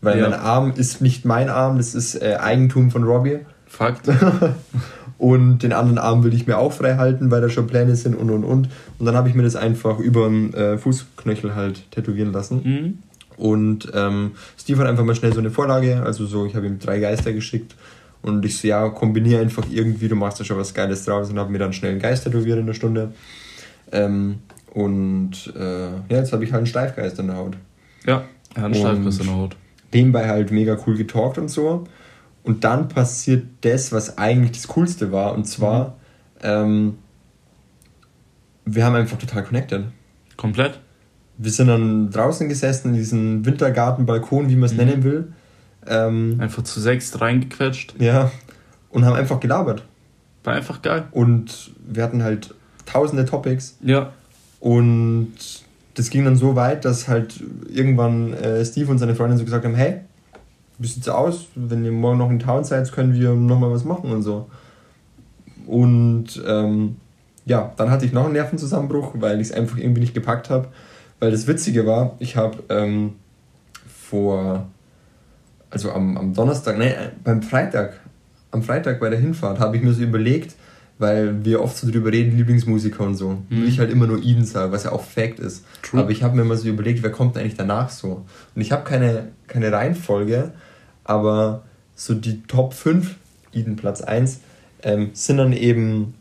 Weil 0.00 0.18
Ja. 0.18 0.28
mein 0.28 0.38
Arm 0.38 0.72
ist 0.76 1.00
nicht 1.00 1.24
mein 1.24 1.48
Arm, 1.48 1.76
das 1.78 1.94
ist 1.94 2.14
äh, 2.20 2.36
Eigentum 2.40 2.90
von 2.90 3.04
Robbie. 3.04 3.38
Fakt. 3.66 4.08
Und 5.18 5.58
den 5.60 5.72
anderen 5.72 5.98
Arm 5.98 6.24
will 6.24 6.34
ich 6.34 6.46
mir 6.46 6.58
auch 6.58 6.72
frei 6.72 6.96
halten, 6.96 7.30
weil 7.30 7.40
da 7.40 7.48
schon 7.48 7.66
Pläne 7.66 7.94
sind 7.96 8.14
und 8.14 8.30
und 8.30 8.44
und. 8.44 8.68
Und 8.98 9.06
dann 9.06 9.14
habe 9.16 9.28
ich 9.28 9.34
mir 9.34 9.42
das 9.44 9.56
einfach 9.56 9.98
über 9.98 10.28
den 10.28 10.52
äh, 10.52 10.76
Fußknöchel 10.76 11.54
halt 11.54 11.90
tätowieren 11.92 12.32
lassen. 12.32 12.60
Mhm. 12.64 12.98
Und 13.36 13.90
ähm, 13.94 14.32
Steve 14.58 14.80
hat 14.80 14.86
einfach 14.86 15.04
mal 15.04 15.14
schnell 15.14 15.32
so 15.32 15.40
eine 15.40 15.50
Vorlage, 15.50 16.02
also 16.04 16.26
so, 16.26 16.46
ich 16.46 16.54
habe 16.54 16.66
ihm 16.66 16.78
drei 16.78 17.00
Geister 17.00 17.32
geschickt. 17.32 17.74
Und 18.22 18.44
ich 18.44 18.56
so, 18.58 18.68
ja, 18.68 18.88
kombiniere 18.88 19.42
einfach 19.42 19.64
irgendwie, 19.70 20.08
du 20.08 20.16
machst 20.16 20.40
da 20.40 20.44
schon 20.44 20.56
was 20.56 20.72
Geiles 20.72 21.04
draus 21.04 21.30
und 21.30 21.38
habe 21.38 21.50
mir 21.52 21.58
dann 21.58 21.72
schnell 21.72 21.92
einen 21.92 22.00
Geist 22.00 22.24
tätowiert 22.24 22.58
in 22.58 22.64
einer 22.64 22.74
Stunde. 22.74 23.12
Ähm, 23.92 24.40
und 24.72 25.52
äh, 25.56 25.90
ja, 25.90 26.00
jetzt 26.08 26.32
habe 26.32 26.44
ich 26.44 26.50
halt 26.50 26.60
einen 26.60 26.66
Steifgeist 26.66 27.18
in 27.18 27.26
der 27.26 27.36
Haut. 27.36 27.56
Ja, 28.06 28.24
er 28.54 28.62
hat 28.62 28.64
einen 28.64 28.74
Steifriss 28.74 29.18
in 29.18 29.26
der 29.26 29.36
Haut. 29.36 29.56
nebenbei 29.92 30.28
halt 30.28 30.50
mega 30.50 30.76
cool 30.86 30.96
getalkt 30.96 31.38
und 31.38 31.48
so. 31.48 31.84
Und 32.42 32.64
dann 32.64 32.88
passiert 32.88 33.46
das, 33.62 33.92
was 33.92 34.18
eigentlich 34.18 34.52
das 34.52 34.68
Coolste 34.68 35.12
war. 35.12 35.34
Und 35.34 35.44
zwar, 35.44 35.96
ähm, 36.42 36.98
wir 38.64 38.84
haben 38.84 38.94
einfach 38.94 39.18
total 39.18 39.44
connected. 39.44 39.84
Komplett? 40.36 40.80
Wir 41.38 41.50
sind 41.50 41.68
dann 41.68 42.10
draußen 42.10 42.48
gesessen 42.48 42.90
in 42.90 42.94
diesem 42.94 43.44
Wintergartenbalkon, 43.44 44.48
wie 44.48 44.56
man 44.56 44.66
es 44.66 44.72
Mhm. 44.72 44.78
nennen 44.78 45.02
will. 45.04 45.32
Ähm, 45.86 46.36
Einfach 46.38 46.62
zu 46.62 46.80
sechs 46.80 47.20
reingequetscht. 47.20 47.94
ja. 48.00 48.30
Und 48.90 49.04
haben 49.04 49.16
einfach 49.16 49.40
gelabert. 49.40 49.82
War 50.44 50.54
einfach 50.54 50.80
geil. 50.80 51.04
Und 51.10 51.72
wir 51.86 52.02
hatten 52.04 52.22
halt 52.22 52.54
tausende 52.86 53.24
Topics. 53.24 53.76
Ja. 53.82 54.12
Und 54.60 55.32
das 55.94 56.10
ging 56.10 56.24
dann 56.24 56.36
so 56.36 56.54
weit, 56.54 56.84
dass 56.84 57.08
halt 57.08 57.42
irgendwann 57.68 58.32
äh, 58.34 58.64
Steve 58.64 58.90
und 58.90 58.98
seine 58.98 59.14
Freundin 59.16 59.36
so 59.38 59.44
gesagt 59.44 59.64
haben, 59.64 59.74
hey, 59.74 60.00
wie 60.78 60.86
sieht's 60.86 61.08
aus? 61.08 61.46
Wenn 61.56 61.84
ihr 61.84 61.90
morgen 61.92 62.18
noch 62.18 62.30
in 62.30 62.38
Town 62.38 62.62
seid, 62.64 62.90
können 62.92 63.14
wir 63.14 63.32
nochmal 63.34 63.70
was 63.72 63.84
machen 63.84 64.10
und 64.12 64.22
so. 64.22 64.48
Und 65.66 66.42
ähm, 66.46 66.96
ja, 67.46 67.72
dann 67.76 67.90
hatte 67.90 68.06
ich 68.06 68.12
noch 68.12 68.24
einen 68.24 68.32
Nervenzusammenbruch, 68.34 69.12
weil 69.14 69.40
ich 69.40 69.48
es 69.48 69.52
einfach 69.52 69.76
irgendwie 69.78 70.00
nicht 70.00 70.14
gepackt 70.14 70.50
habe, 70.50 70.68
weil 71.20 71.30
das 71.30 71.46
Witzige 71.46 71.86
war, 71.86 72.16
ich 72.18 72.36
habe 72.36 72.62
ähm, 72.68 73.14
vor, 73.86 74.68
also 75.70 75.92
am, 75.92 76.16
am 76.16 76.34
Donnerstag, 76.34 76.78
nein, 76.78 76.94
beim 77.22 77.42
Freitag, 77.42 78.00
am 78.50 78.62
Freitag 78.62 79.00
bei 79.00 79.10
der 79.10 79.18
Hinfahrt 79.18 79.58
habe 79.58 79.76
ich 79.76 79.82
mir 79.82 79.92
so 79.92 80.02
überlegt, 80.02 80.54
weil 80.98 81.44
wir 81.44 81.60
oft 81.60 81.76
so 81.76 81.90
drüber 81.90 82.12
reden, 82.12 82.36
Lieblingsmusiker 82.36 83.02
und 83.02 83.16
so. 83.16 83.42
Mhm. 83.48 83.62
Und 83.62 83.68
ich 83.68 83.78
halt 83.78 83.90
immer 83.90 84.06
nur 84.06 84.22
ihn 84.22 84.44
sage, 84.44 84.70
was 84.70 84.84
ja 84.84 84.92
auch 84.92 85.02
Fact 85.02 85.40
ist. 85.40 85.64
True. 85.82 86.00
Aber 86.00 86.10
ich 86.10 86.22
habe 86.22 86.36
mir 86.36 86.44
mal 86.44 86.56
so 86.56 86.68
überlegt, 86.68 87.02
wer 87.02 87.10
kommt 87.10 87.36
eigentlich 87.36 87.56
danach 87.56 87.90
so. 87.90 88.24
Und 88.54 88.62
ich 88.62 88.70
habe 88.70 88.84
keine, 88.84 89.28
keine 89.48 89.72
Reihenfolge, 89.72 90.52
aber 91.02 91.62
so 91.96 92.14
die 92.14 92.42
Top 92.42 92.74
5, 92.74 93.16
Eden 93.52 93.76
Platz 93.76 94.02
1, 94.02 94.40
ähm, 94.82 95.10
sind 95.14 95.38
dann 95.38 95.52
eben, 95.52 96.14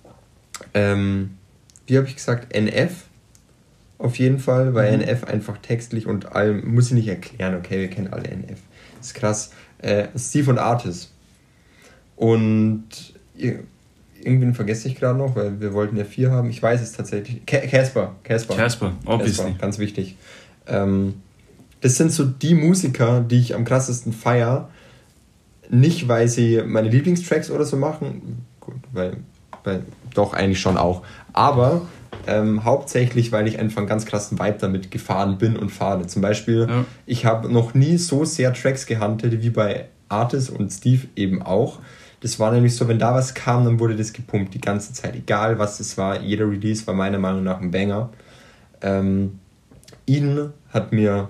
ähm, 0.74 1.38
wie 1.86 1.98
habe 1.98 2.08
ich 2.08 2.16
gesagt, 2.16 2.56
NF 2.56 3.06
auf 4.04 4.20
jeden 4.20 4.40
Fall, 4.40 4.74
weil 4.74 4.98
mhm. 4.98 5.04
NF 5.04 5.24
einfach 5.24 5.58
textlich 5.60 6.08
und 6.08 6.36
allem, 6.36 6.74
muss 6.74 6.88
ich 6.88 6.94
nicht 6.94 7.08
erklären, 7.08 7.56
okay, 7.56 7.80
wir 7.80 7.90
kennen 7.90 8.12
alle 8.12 8.28
NF. 8.28 8.60
Das 8.98 9.08
ist 9.08 9.14
krass. 9.14 9.52
Äh, 9.80 10.08
Steve 10.18 10.52
und 10.52 10.60
Artis. 10.60 11.10
Und 12.18 12.84
irgendwen 14.20 14.54
vergesse 14.54 14.90
ich 14.90 14.96
gerade 14.96 15.18
noch, 15.18 15.36
weil 15.36 15.62
wir 15.62 15.74
wollten 15.74 15.96
ja 15.96 16.04
vier 16.04 16.32
haben. 16.32 16.50
Ich 16.50 16.62
weiß 16.62 16.82
es 16.82 16.92
tatsächlich. 16.92 17.46
Casper. 17.46 18.16
Casper. 18.24 18.56
Casper, 18.56 18.94
obviously. 19.06 19.56
Ganz 19.58 19.80
wichtig. 19.80 20.18
Ähm, 20.68 21.16
das 21.80 21.96
sind 21.96 22.12
so 22.12 22.26
die 22.26 22.56
Musiker, 22.56 23.22
die 23.22 23.40
ich 23.40 23.56
am 23.56 23.64
krassesten 23.64 24.12
feier. 24.12 24.70
Nicht, 25.70 26.10
weil 26.10 26.28
sie 26.28 26.62
meine 26.66 26.90
Lieblingstracks 26.90 27.50
oder 27.50 27.66
so 27.66 27.78
machen. 27.78 28.46
Gut, 28.60 28.76
weil, 28.92 29.18
weil 29.64 29.84
doch 30.14 30.34
eigentlich 30.34 30.60
schon 30.60 30.78
auch. 30.78 31.04
Aber 31.32 31.84
ähm, 32.28 32.64
hauptsächlich, 32.64 33.32
weil 33.32 33.48
ich 33.48 33.60
einfach 33.60 33.80
einen 33.80 33.88
ganz 33.88 34.06
krassen 34.06 34.40
Vibe 34.40 34.58
damit 34.60 34.92
gefahren 34.92 35.38
bin 35.38 35.58
und 35.58 35.70
fahre. 35.70 36.08
Zum 36.08 36.22
Beispiel, 36.22 36.68
ja. 36.70 36.86
ich 37.06 37.26
habe 37.26 37.52
noch 37.52 37.74
nie 37.74 37.98
so 37.98 38.26
sehr 38.26 38.54
Tracks 38.54 38.86
gehandelt 38.86 39.42
wie 39.42 39.50
bei 39.50 39.86
Artis 40.10 40.50
und 40.50 40.72
Steve 40.72 41.08
eben 41.16 41.42
auch. 41.42 41.80
Das 42.22 42.40
war 42.40 42.52
nämlich 42.52 42.76
so, 42.76 42.88
wenn 42.88 43.00
da 43.00 43.14
was 43.14 43.34
kam, 43.34 43.66
dann 43.66 43.80
wurde 43.80 43.98
das 43.98 44.14
gepumpt 44.14 44.54
die 44.54 44.62
ganze 44.62 44.94
Zeit. 44.94 45.16
Egal 45.16 45.60
was 45.60 45.80
es 45.80 45.98
war, 45.98 46.22
jeder 46.22 46.50
Release 46.50 46.88
war 46.88 46.94
meiner 46.94 47.20
Meinung 47.20 47.44
nach 47.44 47.60
ein 47.60 47.72
Banger. 47.72 48.10
Ähm, 48.82 49.40
Eden 50.08 50.54
hat 50.70 50.94
mir 50.94 51.30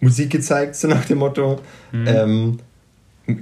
Musik 0.00 0.30
gezeigt, 0.30 0.76
so 0.76 0.88
nach 0.88 1.04
dem 1.04 1.18
Motto. 1.18 1.60
Mhm. 1.92 2.06
Ähm, 2.08 2.58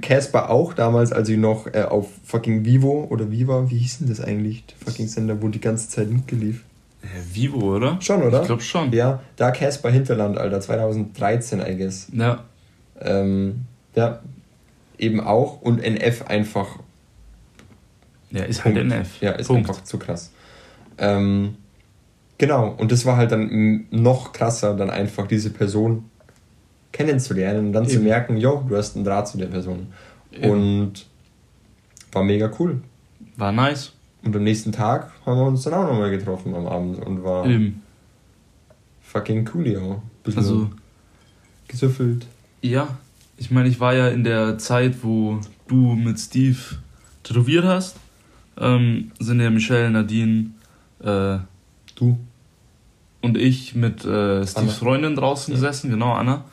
Casper 0.01 0.49
auch 0.49 0.73
damals, 0.73 1.11
als 1.11 1.27
ich 1.29 1.37
noch 1.37 1.67
äh, 1.67 1.83
auf 1.83 2.07
fucking 2.23 2.63
Vivo 2.63 3.07
oder 3.09 3.31
Viva, 3.31 3.69
wie 3.69 3.77
hieß 3.77 3.99
denn 3.99 4.09
das 4.09 4.21
eigentlich, 4.21 4.65
der 4.65 4.77
fucking 4.77 5.07
Sender, 5.07 5.41
wo 5.41 5.49
die 5.49 5.59
ganze 5.59 5.89
Zeit 5.89 6.09
mitgelief? 6.09 6.63
Äh, 7.01 7.35
Vivo, 7.35 7.75
oder? 7.75 7.97
Schon, 8.01 8.23
oder? 8.23 8.41
Ich 8.41 8.47
glaube 8.47 8.61
schon. 8.61 8.93
Ja, 8.93 9.21
da 9.35 9.51
Casper 9.51 9.89
Hinterland, 9.89 10.37
Alter, 10.37 10.61
2013, 10.61 11.59
I 11.59 11.77
guess. 11.77 12.07
Ja. 12.13 12.45
Ähm, 13.01 13.65
ja, 13.95 14.21
eben 14.97 15.19
auch 15.19 15.61
und 15.61 15.83
NF 15.83 16.27
einfach. 16.27 16.79
Ja, 18.31 18.43
ist 18.43 18.63
halt 18.63 18.75
Punkt. 18.75 18.91
halt 18.91 19.01
NF. 19.01 19.21
Ja, 19.21 19.31
ist 19.31 19.47
Punkt. 19.47 19.69
einfach 19.69 19.83
zu 19.83 19.99
krass. 19.99 20.31
Ähm, 20.97 21.55
genau, 22.37 22.69
und 22.69 22.91
das 22.91 23.05
war 23.05 23.17
halt 23.17 23.31
dann 23.33 23.85
noch 23.91 24.31
krasser, 24.31 24.75
dann 24.75 24.89
einfach 24.89 25.27
diese 25.27 25.49
Person 25.49 26.09
kennenzulernen 26.93 27.67
und 27.67 27.73
dann 27.73 27.83
Eben. 27.83 27.93
zu 27.93 27.99
merken, 27.99 28.37
jo, 28.37 28.63
du 28.67 28.77
hast 28.77 28.95
einen 28.95 29.03
Draht 29.03 29.27
zu 29.27 29.37
der 29.37 29.47
Person. 29.47 29.87
Eben. 30.31 30.49
Und 30.49 31.05
war 32.13 32.23
mega 32.23 32.49
cool. 32.59 32.81
War 33.35 33.51
nice. 33.51 33.91
Und 34.23 34.33
am 34.35 34.43
nächsten 34.43 34.71
Tag 34.71 35.11
haben 35.25 35.37
wir 35.37 35.47
uns 35.47 35.63
dann 35.63 35.73
auch 35.73 35.87
nochmal 35.87 36.11
getroffen 36.11 36.55
am 36.55 36.65
Abend 36.65 37.05
und 37.05 37.23
war 37.25 37.45
Eben. 37.45 37.81
fucking 39.01 39.49
cool, 39.53 39.67
ja. 39.67 40.01
Bisschen 40.23 40.39
also 40.39 40.69
gesüffelt. 41.67 42.25
Ja, 42.61 42.87
ich 43.37 43.51
meine, 43.51 43.67
ich 43.67 43.79
war 43.81 43.93
ja 43.93 44.07
in 44.07 44.23
der 44.23 44.57
Zeit, 44.57 45.03
wo 45.03 45.39
du 45.67 45.95
mit 45.95 46.19
Steve 46.19 46.57
tätowiert 47.23 47.65
hast. 47.65 47.97
Ähm, 48.57 49.11
sind 49.19 49.41
ja 49.41 49.49
Michelle, 49.49 49.89
Nadine, 49.89 50.51
äh, 50.99 51.39
du 51.95 52.17
und 53.21 53.37
ich 53.37 53.73
mit 53.73 54.05
äh, 54.05 54.45
Steves. 54.45 54.75
Freundin 54.75 55.15
draußen 55.15 55.53
ja. 55.53 55.59
gesessen, 55.59 55.89
genau, 55.89 56.13
Anna. 56.13 56.45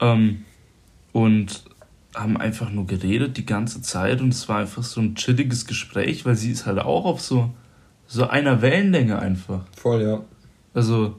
Ähm, 0.00 0.44
und 1.12 1.64
haben 2.14 2.36
einfach 2.36 2.70
nur 2.70 2.86
geredet 2.86 3.36
die 3.36 3.46
ganze 3.46 3.82
Zeit 3.82 4.20
und 4.20 4.32
es 4.32 4.48
war 4.48 4.58
einfach 4.58 4.82
so 4.82 5.00
ein 5.00 5.14
chilliges 5.14 5.66
Gespräch, 5.66 6.24
weil 6.24 6.34
sie 6.34 6.50
ist 6.50 6.66
halt 6.66 6.78
auch 6.78 7.04
auf 7.04 7.20
so, 7.20 7.50
so 8.06 8.26
einer 8.26 8.62
Wellenlänge 8.62 9.18
einfach. 9.18 9.64
Voll, 9.76 10.02
ja. 10.02 10.20
Also 10.74 11.16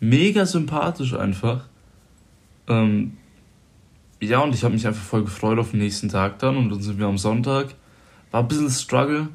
mega 0.00 0.46
sympathisch 0.46 1.14
einfach. 1.14 1.66
Ähm, 2.68 3.16
ja, 4.20 4.40
und 4.40 4.54
ich 4.54 4.64
habe 4.64 4.74
mich 4.74 4.86
einfach 4.86 5.02
voll 5.02 5.24
gefreut 5.24 5.58
auf 5.58 5.70
den 5.70 5.80
nächsten 5.80 6.08
Tag 6.08 6.38
dann 6.38 6.56
und 6.56 6.70
dann 6.70 6.80
sind 6.80 6.98
wir 6.98 7.06
am 7.06 7.18
Sonntag. 7.18 7.74
War 8.30 8.40
ein 8.40 8.48
bisschen 8.48 8.70
Struggle, 8.70 9.28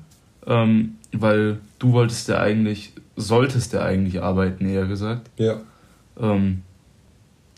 ähm, 0.48 0.96
weil 1.12 1.60
du 1.78 1.94
wolltest 1.94 2.28
ja 2.28 2.40
eigentlich, 2.40 2.94
solltest 3.16 3.74
ja 3.74 3.82
eigentlich 3.82 4.22
arbeiten, 4.22 4.66
eher 4.66 4.86
gesagt. 4.88 5.30
Ja. 5.38 5.62
Ähm, 6.20 6.64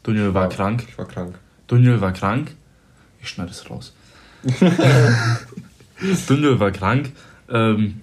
Daniel 0.03 0.33
war, 0.33 0.43
war, 0.43 0.49
krank. 0.49 0.85
Ich 0.87 0.97
war 0.97 1.07
krank. 1.07 1.37
Daniel 1.67 2.01
war 2.01 2.11
krank. 2.11 2.55
Ich 3.21 3.29
schneide 3.29 3.51
es 3.51 3.69
raus. 3.69 3.93
Daniel 6.27 6.59
war 6.59 6.71
krank. 6.71 7.11
Ähm, 7.49 8.01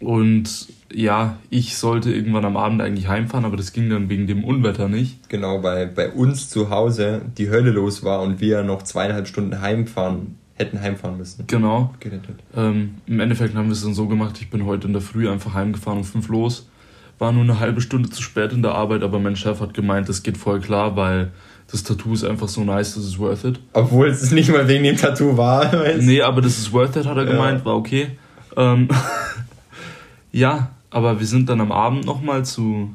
und 0.00 0.68
ja, 0.92 1.38
ich 1.50 1.76
sollte 1.76 2.12
irgendwann 2.12 2.44
am 2.44 2.56
Abend 2.56 2.80
eigentlich 2.80 3.08
heimfahren, 3.08 3.44
aber 3.44 3.56
das 3.56 3.72
ging 3.72 3.90
dann 3.90 4.08
wegen 4.08 4.26
dem 4.26 4.44
Unwetter 4.44 4.88
nicht. 4.88 5.28
Genau, 5.28 5.62
weil 5.62 5.86
bei 5.86 6.10
uns 6.10 6.48
zu 6.48 6.70
Hause 6.70 7.22
die 7.36 7.50
Hölle 7.50 7.70
los 7.70 8.04
war 8.04 8.22
und 8.22 8.40
wir 8.40 8.62
noch 8.62 8.82
zweieinhalb 8.82 9.26
Stunden 9.26 9.60
heimfahren, 9.60 10.38
hätten 10.54 10.80
heimfahren 10.80 11.16
müssen. 11.16 11.46
Genau. 11.46 11.94
Ähm, 12.56 12.96
Im 13.06 13.20
Endeffekt 13.20 13.54
haben 13.54 13.66
wir 13.66 13.72
es 13.72 13.82
dann 13.82 13.94
so 13.94 14.06
gemacht, 14.06 14.38
ich 14.40 14.50
bin 14.50 14.66
heute 14.66 14.86
in 14.86 14.92
der 14.92 15.02
Früh 15.02 15.28
einfach 15.28 15.54
heimgefahren 15.54 15.98
um 15.98 16.04
fünf 16.04 16.28
los. 16.28 16.68
War 17.24 17.32
nur 17.32 17.44
eine 17.44 17.58
halbe 17.58 17.80
Stunde 17.80 18.10
zu 18.10 18.20
spät 18.20 18.52
in 18.52 18.60
der 18.60 18.74
Arbeit, 18.74 19.02
aber 19.02 19.18
mein 19.18 19.34
Chef 19.34 19.58
hat 19.62 19.72
gemeint, 19.72 20.10
das 20.10 20.22
geht 20.22 20.36
voll 20.36 20.60
klar, 20.60 20.94
weil 20.94 21.32
das 21.72 21.82
Tattoo 21.82 22.12
ist 22.12 22.22
einfach 22.22 22.48
so 22.48 22.62
nice, 22.64 22.96
das 22.96 23.04
ist 23.06 23.18
worth 23.18 23.44
it. 23.44 23.60
Obwohl 23.72 24.08
es 24.08 24.30
nicht 24.30 24.50
mal 24.50 24.68
wegen 24.68 24.84
dem 24.84 24.98
Tattoo 24.98 25.34
war. 25.34 25.72
Weißt? 25.72 26.02
Nee, 26.02 26.20
aber 26.20 26.42
das 26.42 26.58
ist 26.58 26.70
worth 26.74 26.96
it, 26.96 27.06
hat 27.06 27.16
er 27.16 27.24
gemeint, 27.24 27.60
ja. 27.60 27.64
war 27.64 27.76
okay. 27.76 28.10
Ähm, 28.58 28.88
ja, 30.32 30.72
aber 30.90 31.18
wir 31.18 31.26
sind 31.26 31.48
dann 31.48 31.62
am 31.62 31.72
Abend 31.72 32.04
nochmal 32.04 32.44
zu 32.44 32.94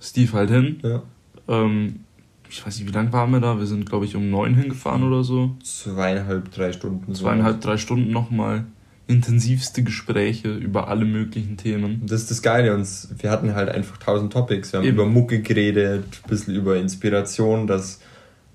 Steve 0.00 0.32
halt 0.34 0.50
hin. 0.50 0.78
Ja. 0.84 1.02
Ähm, 1.48 2.04
ich 2.48 2.64
weiß 2.64 2.78
nicht, 2.78 2.86
wie 2.88 2.94
lange 2.94 3.12
waren 3.12 3.32
wir 3.32 3.40
da? 3.40 3.58
Wir 3.58 3.66
sind, 3.66 3.90
glaube 3.90 4.04
ich, 4.04 4.14
um 4.14 4.30
neun 4.30 4.54
hingefahren 4.54 5.02
oder 5.02 5.24
so. 5.24 5.56
Zweieinhalb, 5.64 6.52
drei 6.52 6.70
Stunden. 6.70 7.12
Zweieinhalb, 7.12 7.60
drei 7.60 7.76
Stunden 7.76 8.12
nochmal. 8.12 8.66
Intensivste 9.08 9.82
Gespräche 9.82 10.54
über 10.54 10.88
alle 10.88 11.04
möglichen 11.04 11.56
Themen. 11.56 12.02
Das 12.06 12.22
ist 12.22 12.30
das 12.30 12.42
Geile. 12.42 12.74
Und 12.74 12.86
wir 13.18 13.30
hatten 13.30 13.54
halt 13.54 13.68
einfach 13.68 13.96
tausend 13.96 14.32
Topics. 14.32 14.72
Wir 14.72 14.78
haben 14.78 14.86
eben. 14.86 14.94
über 14.96 15.06
Mucke 15.06 15.40
geredet, 15.40 16.04
ein 16.22 16.28
bisschen 16.28 16.54
über 16.54 16.76
Inspiration. 16.76 17.66
Das, 17.66 18.00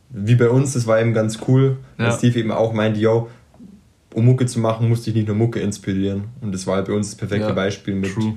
wie 0.10 0.36
bei 0.36 0.50
uns, 0.50 0.74
das 0.74 0.88
war 0.88 1.02
eben 1.02 1.14
ganz 1.14 1.40
cool. 1.48 1.78
Ja. 1.98 2.06
Dass 2.06 2.20
Steve 2.20 2.40
eben 2.40 2.52
auch 2.52 2.72
meinte, 2.72 3.00
yo, 3.00 3.30
um 4.14 4.26
Mucke 4.26 4.46
zu 4.46 4.60
machen, 4.60 4.88
musste 4.88 5.10
ich 5.10 5.16
nicht 5.16 5.28
nur 5.28 5.36
Mucke 5.36 5.60
inspirieren. 5.60 6.26
Und 6.40 6.54
das 6.54 6.68
war 6.68 6.76
halt 6.78 6.86
bei 6.86 6.94
uns 6.94 7.10
das 7.10 7.18
perfekte 7.18 7.48
ja, 7.48 7.54
Beispiel 7.54 7.96
mit. 7.96 8.14
True 8.14 8.36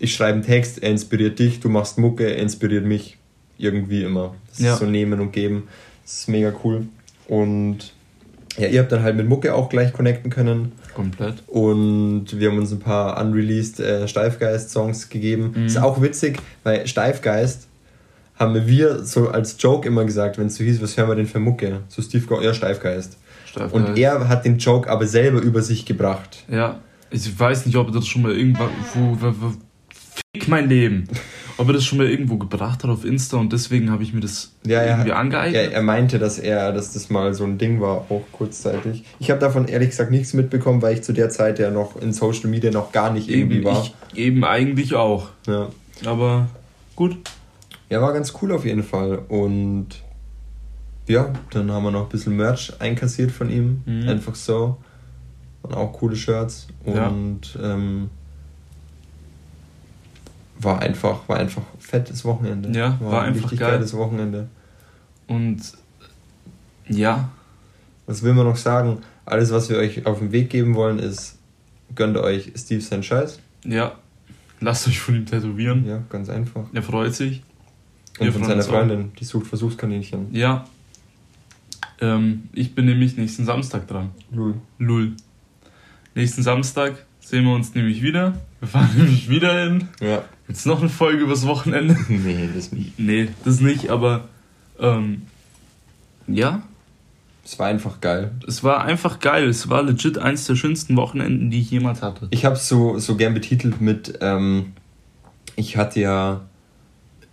ich 0.00 0.14
schreibe 0.14 0.34
einen 0.34 0.42
Text, 0.42 0.82
er 0.82 0.90
inspiriert 0.90 1.38
dich, 1.38 1.60
du 1.60 1.68
machst 1.68 1.98
Mucke, 1.98 2.24
er 2.24 2.38
inspiriert 2.38 2.84
mich. 2.84 3.18
Irgendwie 3.58 4.02
immer. 4.02 4.34
Das 4.48 4.58
ja. 4.58 4.72
ist 4.72 4.80
so 4.80 4.86
nehmen 4.86 5.20
und 5.20 5.32
geben. 5.32 5.68
Das 6.02 6.20
ist 6.20 6.28
mega 6.28 6.50
cool. 6.64 6.88
Und 7.28 7.92
ja, 8.60 8.68
ihr 8.68 8.80
habt 8.80 8.92
dann 8.92 9.02
halt 9.02 9.16
mit 9.16 9.28
Mucke 9.28 9.54
auch 9.54 9.68
gleich 9.68 9.92
connecten 9.92 10.30
können. 10.30 10.72
Komplett. 10.94 11.42
Und 11.46 12.26
wir 12.38 12.50
haben 12.50 12.58
uns 12.58 12.72
ein 12.72 12.78
paar 12.78 13.20
unreleased 13.20 13.80
äh, 13.80 14.06
Steifgeist-Songs 14.06 15.08
gegeben. 15.08 15.52
Mhm. 15.54 15.66
Ist 15.66 15.78
auch 15.78 16.00
witzig, 16.02 16.38
weil 16.62 16.86
Steifgeist 16.86 17.66
haben 18.36 18.66
wir 18.66 19.04
so 19.04 19.28
als 19.28 19.56
Joke 19.58 19.86
immer 19.86 20.04
gesagt, 20.04 20.38
wenn 20.38 20.46
es 20.46 20.56
so 20.56 20.64
hieß, 20.64 20.82
was 20.82 20.96
hören 20.96 21.08
wir 21.08 21.14
denn 21.14 21.26
für 21.26 21.40
Mucke? 21.40 21.80
So 21.88 22.02
Steve 22.02 22.26
Go, 22.26 22.40
ja, 22.40 22.54
Steifgeist. 22.54 23.18
Steifgeist. 23.46 23.74
Und 23.74 23.98
er 23.98 24.28
hat 24.28 24.44
den 24.44 24.58
Joke 24.58 24.88
aber 24.88 25.06
selber 25.06 25.40
über 25.40 25.62
sich 25.62 25.84
gebracht. 25.84 26.44
Ja, 26.50 26.80
ich 27.10 27.38
weiß 27.38 27.66
nicht, 27.66 27.76
ob 27.76 27.88
er 27.88 27.94
das 27.94 28.06
schon 28.06 28.22
mal 28.22 28.32
irgendwann, 28.32 28.70
Fick 30.34 30.48
mein 30.48 30.68
Leben. 30.68 31.08
Ob 31.60 31.68
er 31.68 31.74
das 31.74 31.84
schon 31.84 31.98
mal 31.98 32.08
irgendwo 32.08 32.38
gebracht 32.38 32.84
hat 32.84 32.90
auf 32.90 33.04
Insta 33.04 33.36
und 33.36 33.52
deswegen 33.52 33.90
habe 33.90 34.02
ich 34.02 34.14
mir 34.14 34.20
das 34.20 34.52
ja, 34.64 34.82
irgendwie 34.82 35.12
angeeignet. 35.12 35.66
Ja, 35.66 35.70
er 35.70 35.82
meinte, 35.82 36.18
dass 36.18 36.38
er, 36.38 36.72
dass 36.72 36.94
das 36.94 37.10
mal 37.10 37.34
so 37.34 37.44
ein 37.44 37.58
Ding 37.58 37.82
war, 37.82 38.06
auch 38.08 38.22
kurzzeitig. 38.32 39.04
Ich 39.18 39.30
habe 39.30 39.40
davon 39.40 39.68
ehrlich 39.68 39.90
gesagt 39.90 40.10
nichts 40.10 40.32
mitbekommen, 40.32 40.80
weil 40.80 40.94
ich 40.94 41.02
zu 41.02 41.12
der 41.12 41.28
Zeit 41.28 41.58
ja 41.58 41.70
noch 41.70 42.00
in 42.00 42.14
Social 42.14 42.48
Media 42.48 42.70
noch 42.70 42.92
gar 42.92 43.12
nicht 43.12 43.28
eben, 43.28 43.50
irgendwie 43.50 43.64
war. 43.64 43.84
Ich 44.14 44.18
eben 44.18 44.42
eigentlich 44.42 44.94
auch. 44.94 45.28
Ja. 45.46 45.68
Aber 46.06 46.48
gut. 46.96 47.18
Ja, 47.90 48.00
war 48.00 48.14
ganz 48.14 48.32
cool 48.40 48.52
auf 48.52 48.64
jeden 48.64 48.82
Fall. 48.82 49.18
Und 49.28 49.88
ja, 51.08 51.30
dann 51.50 51.70
haben 51.70 51.82
wir 51.82 51.90
noch 51.90 52.04
ein 52.04 52.08
bisschen 52.08 52.38
Merch 52.38 52.72
einkassiert 52.78 53.32
von 53.32 53.50
ihm. 53.50 53.82
Mhm. 53.84 54.08
Einfach 54.08 54.34
so. 54.34 54.78
Und 55.60 55.74
auch 55.74 55.92
coole 55.92 56.16
Shirts. 56.16 56.68
Und 56.84 57.54
ja. 57.54 57.74
ähm, 57.74 58.08
war 60.62 60.80
einfach, 60.80 61.28
war 61.28 61.38
einfach 61.38 61.62
fettes 61.78 62.24
Wochenende. 62.24 62.76
Ja, 62.78 62.98
war, 63.00 63.12
war 63.12 63.22
ein 63.22 63.28
einfach 63.28 63.44
richtig 63.44 63.60
geil. 63.60 63.72
geiles 63.72 63.96
Wochenende. 63.96 64.48
Und 65.26 65.60
ja. 66.88 67.30
Was 68.06 68.22
will 68.22 68.34
man 68.34 68.46
noch 68.46 68.56
sagen? 68.56 68.98
Alles, 69.24 69.52
was 69.52 69.70
wir 69.70 69.76
euch 69.76 70.06
auf 70.06 70.18
den 70.18 70.32
Weg 70.32 70.50
geben 70.50 70.74
wollen, 70.74 70.98
ist, 70.98 71.38
gönnt 71.94 72.16
euch 72.16 72.52
Steve 72.56 72.80
seinen 72.80 73.02
Scheiß. 73.02 73.38
Ja. 73.64 73.92
Lasst 74.60 74.88
euch 74.88 75.00
von 75.00 75.14
ihm 75.14 75.26
tätowieren. 75.26 75.86
Ja, 75.86 76.02
ganz 76.08 76.28
einfach. 76.28 76.64
Er 76.72 76.82
freut 76.82 77.14
sich. 77.14 77.42
Und 78.18 78.26
Wir 78.26 78.32
von 78.32 78.44
seiner. 78.44 78.62
Freundin, 78.62 79.12
die 79.18 79.24
sucht 79.24 79.46
Versuchskaninchen. 79.46 80.34
Ja. 80.34 80.66
Ähm, 82.00 82.48
ich 82.52 82.74
bin 82.74 82.86
nämlich 82.86 83.16
nächsten 83.16 83.44
Samstag 83.44 83.86
dran. 83.86 84.10
Lul. 84.30 84.54
Lull. 84.78 85.12
Nächsten 86.14 86.42
Samstag 86.42 87.06
sehen 87.20 87.44
wir 87.44 87.54
uns 87.54 87.74
nämlich 87.74 88.02
wieder. 88.02 88.34
Wir 88.58 88.68
fahren 88.68 88.90
nämlich 88.96 89.28
wieder 89.28 89.62
hin. 89.62 89.88
Ja. 90.00 90.24
Jetzt 90.50 90.66
noch 90.66 90.80
eine 90.80 90.88
Folge 90.88 91.22
übers 91.22 91.46
Wochenende. 91.46 91.96
Nee, 92.08 92.48
das 92.54 92.72
nicht. 92.72 92.98
Nee, 92.98 93.28
das 93.44 93.60
nicht, 93.60 93.88
aber 93.90 94.28
ähm, 94.80 95.22
ja, 96.26 96.62
Es 97.44 97.56
war 97.60 97.68
einfach 97.68 98.00
geil. 98.00 98.32
es 98.48 98.64
war 98.64 98.82
einfach 98.84 99.20
geil. 99.20 99.48
Es 99.48 99.68
war 99.68 99.82
legit 99.84 100.18
eins 100.18 100.46
der 100.46 100.56
schönsten 100.56 100.96
Wochenenden, 100.96 101.50
die 101.50 101.60
ich 101.60 101.70
jemals 101.70 102.02
hatte. 102.02 102.26
Ich 102.32 102.44
habe 102.44 102.56
so, 102.56 102.98
so 102.98 103.14
gern 103.16 103.32
betitelt 103.32 103.80
mit, 103.80 104.18
ähm, 104.20 104.72
ich 105.54 105.76
hatte 105.76 106.00
ja, 106.00 106.40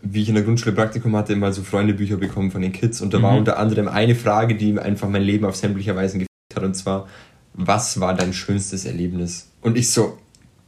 wie 0.03 0.21
ich 0.21 0.29
in 0.29 0.35
der 0.35 0.43
Grundschule 0.43 0.75
Praktikum 0.75 1.15
hatte, 1.15 1.35
mal 1.35 1.53
so 1.53 1.63
Freundebücher 1.63 2.17
bekommen 2.17 2.51
von 2.51 2.61
den 2.61 2.71
Kids 2.71 3.01
und 3.01 3.13
da 3.15 3.21
war 3.23 3.31
Mhm. 3.33 3.39
unter 3.39 3.57
anderem 3.57 3.87
eine 3.87 4.13
Frage, 4.13 4.55
die 4.55 4.77
einfach 4.77 5.09
mein 5.09 5.23
Leben 5.23 5.45
auf 5.45 5.55
sämtliche 5.55 5.95
Weisen 5.95 6.19
gefickt 6.19 6.55
hat 6.55 6.63
und 6.63 6.75
zwar, 6.75 7.07
was 7.55 7.99
war 7.99 8.13
dein 8.13 8.31
schönstes 8.33 8.85
Erlebnis? 8.85 9.49
Und 9.61 9.75
ich 9.75 9.89
so, 9.89 10.19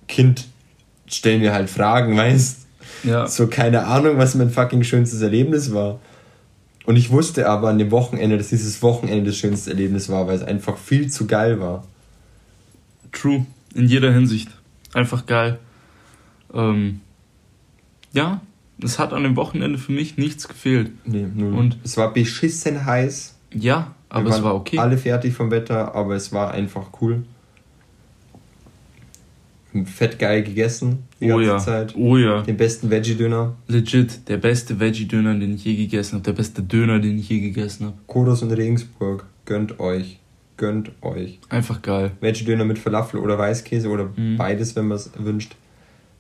Kind, 0.08 0.48
stell 1.10 1.40
mir 1.40 1.54
halt 1.54 1.70
Fragen, 1.70 2.16
weißt 2.18 2.66
Ja, 3.04 3.28
So 3.28 3.48
keine 3.48 3.86
Ahnung, 3.86 4.18
was 4.18 4.36
mein 4.36 4.50
fucking 4.50 4.84
schönstes 4.84 5.22
Erlebnis 5.22 5.74
war. 5.74 6.00
Und 6.86 6.96
ich 6.96 7.12
wusste 7.12 7.48
aber 7.48 7.70
an 7.70 7.78
dem 7.78 7.92
Wochenende, 7.92 8.38
dass 8.38 8.50
dieses 8.50 8.82
Wochenende 8.82 9.26
das 9.30 9.38
schönste 9.38 9.70
Erlebnis 9.72 10.10
war, 10.10 10.28
weil 10.28 10.36
es 10.36 10.44
einfach 10.44 10.78
viel 10.78 11.10
zu 11.12 11.28
geil 11.28 11.60
war. 11.60 11.84
true. 13.12 13.46
In 13.76 13.86
jeder 13.88 14.12
Hinsicht. 14.12 14.50
Einfach 14.94 15.26
geil. 15.28 15.60
Ähm, 16.54 17.02
ja, 18.14 18.42
es 18.84 18.98
hat 18.98 19.14
an 19.14 19.22
dem 19.24 19.36
Wochenende 19.36 19.78
für 19.78 19.92
mich 19.92 20.18
nichts 20.18 20.48
gefehlt. 20.48 20.92
Nee, 21.06 21.28
null. 21.34 21.54
Und- 21.54 21.78
es 21.84 21.96
war 21.98 22.12
beschissen 22.14 22.86
heiß. 22.86 23.36
Ja, 23.54 23.94
aber 24.10 24.30
Wir 24.30 24.36
es 24.36 24.44
war 24.44 24.56
okay. 24.56 24.80
Alle 24.80 24.98
fertig 24.98 25.34
vom 25.36 25.52
Wetter, 25.52 25.94
aber 25.94 26.16
es 26.16 26.32
war 26.32 26.52
einfach 26.52 26.88
cool. 27.02 27.24
Fett 29.86 30.18
geil 30.18 30.42
gegessen 30.44 31.04
die 31.20 31.26
oh 31.32 31.36
ganze 31.38 31.46
ja, 31.52 31.58
Zeit. 31.60 31.96
oh 31.96 32.18
ja. 32.18 32.42
Den 32.42 32.58
besten 32.58 32.90
Veggie-Döner. 32.90 33.56
Legit, 33.68 34.28
der 34.28 34.38
beste 34.38 34.80
Veggie-Döner, 34.80 35.36
den 35.38 35.54
ich 35.56 35.64
je 35.66 35.76
gegessen 35.76 36.14
habe. 36.16 36.24
Der 36.24 36.34
beste 36.34 36.64
Döner, 36.64 37.00
den 37.00 37.20
ich 37.20 37.30
je 37.30 37.40
gegessen 37.40 37.86
habe. 37.88 37.98
Kodos 38.08 38.42
und 38.42 38.52
Regensburg. 38.52 39.26
Gönnt 39.46 39.80
euch. 39.80 40.20
Gönnt 40.58 40.92
euch. 41.02 41.40
Einfach 41.50 41.82
geil. 41.82 42.12
Veggie-Döner 42.20 42.66
mit 42.66 42.80
Falafel 42.80 43.20
oder 43.20 43.38
Weißkäse 43.38 43.90
oder 43.90 44.10
Mhm. 44.16 44.38
beides, 44.38 44.76
wenn 44.76 44.88
man 44.88 44.98
es 44.98 45.12
wünscht. 45.18 45.56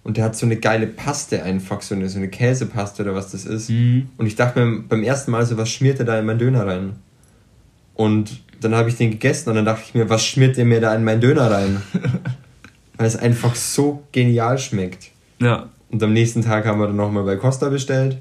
Und 0.03 0.17
der 0.17 0.25
hat 0.25 0.35
so 0.35 0.45
eine 0.45 0.55
geile 0.57 0.87
Paste 0.87 1.43
einfach, 1.43 1.81
so 1.81 1.93
eine, 1.95 2.07
so 2.07 2.17
eine 2.19 2.29
Käsepaste 2.29 3.03
oder 3.03 3.15
was 3.15 3.31
das 3.31 3.45
ist. 3.45 3.69
Mhm. 3.69 4.09
Und 4.17 4.27
ich 4.27 4.35
dachte 4.35 4.63
mir 4.63 4.81
beim 4.87 5.03
ersten 5.03 5.31
Mal 5.31 5.45
so, 5.45 5.57
was 5.57 5.69
schmiert 5.69 5.97
der 5.99 6.05
da 6.05 6.19
in 6.19 6.25
meinen 6.25 6.39
Döner 6.39 6.65
rein? 6.67 6.93
Und 7.95 8.41
dann 8.61 8.75
habe 8.75 8.89
ich 8.89 8.95
den 8.95 9.11
gegessen 9.11 9.49
und 9.49 9.55
dann 9.55 9.65
dachte 9.65 9.83
ich 9.87 9.93
mir, 9.93 10.09
was 10.09 10.25
schmiert 10.25 10.55
der 10.57 10.65
mir 10.65 10.79
da 10.81 10.93
in 10.95 11.03
meinen 11.03 11.19
Döner 11.21 11.49
rein? 11.51 11.81
Weil 12.99 13.07
es 13.07 13.15
einfach 13.15 13.55
so 13.55 14.03
genial 14.11 14.57
schmeckt. 14.59 15.11
Ja, 15.39 15.69
Und 15.89 16.03
am 16.03 16.11
nächsten 16.13 16.41
Tag 16.43 16.65
haben 16.65 16.79
wir 16.79 16.87
dann 16.87 16.97
nochmal 16.97 17.23
bei 17.23 17.37
Costa 17.37 17.69
bestellt. 17.69 18.17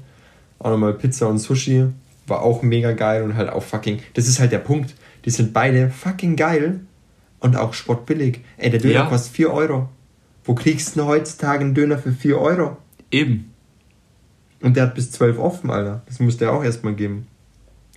Auch 0.57 0.71
nochmal 0.71 0.93
Pizza 0.93 1.27
und 1.27 1.37
Sushi. 1.37 1.85
War 2.27 2.41
auch 2.41 2.61
mega 2.63 2.93
geil 2.93 3.23
und 3.23 3.35
halt 3.35 3.49
auch 3.49 3.61
fucking. 3.61 3.99
Das 4.13 4.27
ist 4.27 4.39
halt 4.39 4.51
der 4.53 4.59
Punkt. 4.59 4.95
Die 5.25 5.29
sind 5.31 5.51
beide 5.53 5.89
fucking 5.89 6.35
geil 6.37 6.79
und 7.41 7.57
auch 7.57 7.73
spottbillig. 7.73 8.39
Ey, 8.57 8.69
der 8.69 8.79
Döner 8.79 8.93
Ja. 8.93 9.05
kostet 9.05 9.35
4 9.35 9.51
Euro. 9.53 9.89
Wo 10.45 10.55
kriegst 10.55 10.95
du 10.95 11.01
denn 11.01 11.09
heutzutage 11.09 11.63
einen 11.65 11.75
Döner 11.75 11.97
für 11.99 12.11
4 12.13 12.39
Euro? 12.39 12.77
eben. 13.11 13.53
Und 14.61 14.75
der 14.77 14.83
hat 14.83 14.95
bis 14.95 15.11
12 15.11 15.39
offen, 15.39 15.69
Alter. 15.71 16.01
Das 16.05 16.19
muss 16.19 16.37
der 16.37 16.51
auch 16.53 16.63
erstmal 16.63 16.93
geben. 16.93 17.27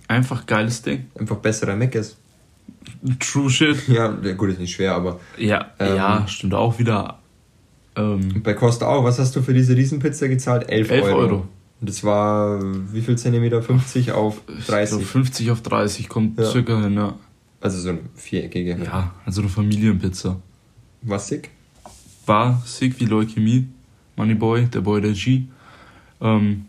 Einfach 0.07 0.45
geiles 0.45 0.81
Ding. 0.81 1.05
Einfach 1.19 1.37
besserer 1.37 1.75
Mac 1.75 1.93
ist. 1.95 2.17
True 3.19 3.49
shit. 3.49 3.87
Ja, 3.87 4.07
gut, 4.07 4.49
ist 4.51 4.59
nicht 4.59 4.73
schwer, 4.75 4.95
aber. 4.95 5.19
Ja, 5.37 5.71
Ähm. 5.79 5.95
ja, 5.95 6.27
stimmt 6.27 6.53
auch 6.53 6.79
wieder. 6.79 7.19
Ähm, 7.95 8.41
Bei 8.43 8.53
Costa 8.53 8.87
auch. 8.87 9.03
Was 9.03 9.19
hast 9.19 9.35
du 9.35 9.41
für 9.41 9.53
diese 9.53 9.75
Riesenpizza 9.75 10.27
gezahlt? 10.27 10.69
11, 10.69 10.89
11 10.89 11.03
Euro. 11.05 11.17
Euro. 11.17 11.47
Und 11.81 11.89
das 11.89 12.03
war 12.03 12.59
wie 12.93 13.01
viel 13.01 13.17
Zentimeter? 13.17 13.61
50 13.61 14.13
auf 14.13 14.41
ich 14.57 14.65
30. 14.67 14.97
glaub, 14.99 15.09
50 15.09 15.51
auf 15.51 15.61
30 15.61 16.07
kommt 16.09 16.39
Ja. 16.39 16.45
circa 16.45 16.79
hin, 16.81 16.93
ja. 16.95 17.13
Also 17.59 17.79
so 17.79 17.89
eine 17.89 17.99
viereckige. 18.15 18.77
Ja, 18.83 19.13
also 19.25 19.41
eine 19.41 19.49
Familienpizza. 19.49 20.37
War 21.01 21.19
sick. 21.19 21.49
War 22.25 22.61
sick 22.65 22.99
wie 22.99 23.05
Leukämie. 23.05 23.67
Moneyboy, 24.15 24.65
der 24.67 24.81
Boy 24.81 25.01
der 25.01 25.11
G. 25.11 25.43
Ähm, 26.21 26.65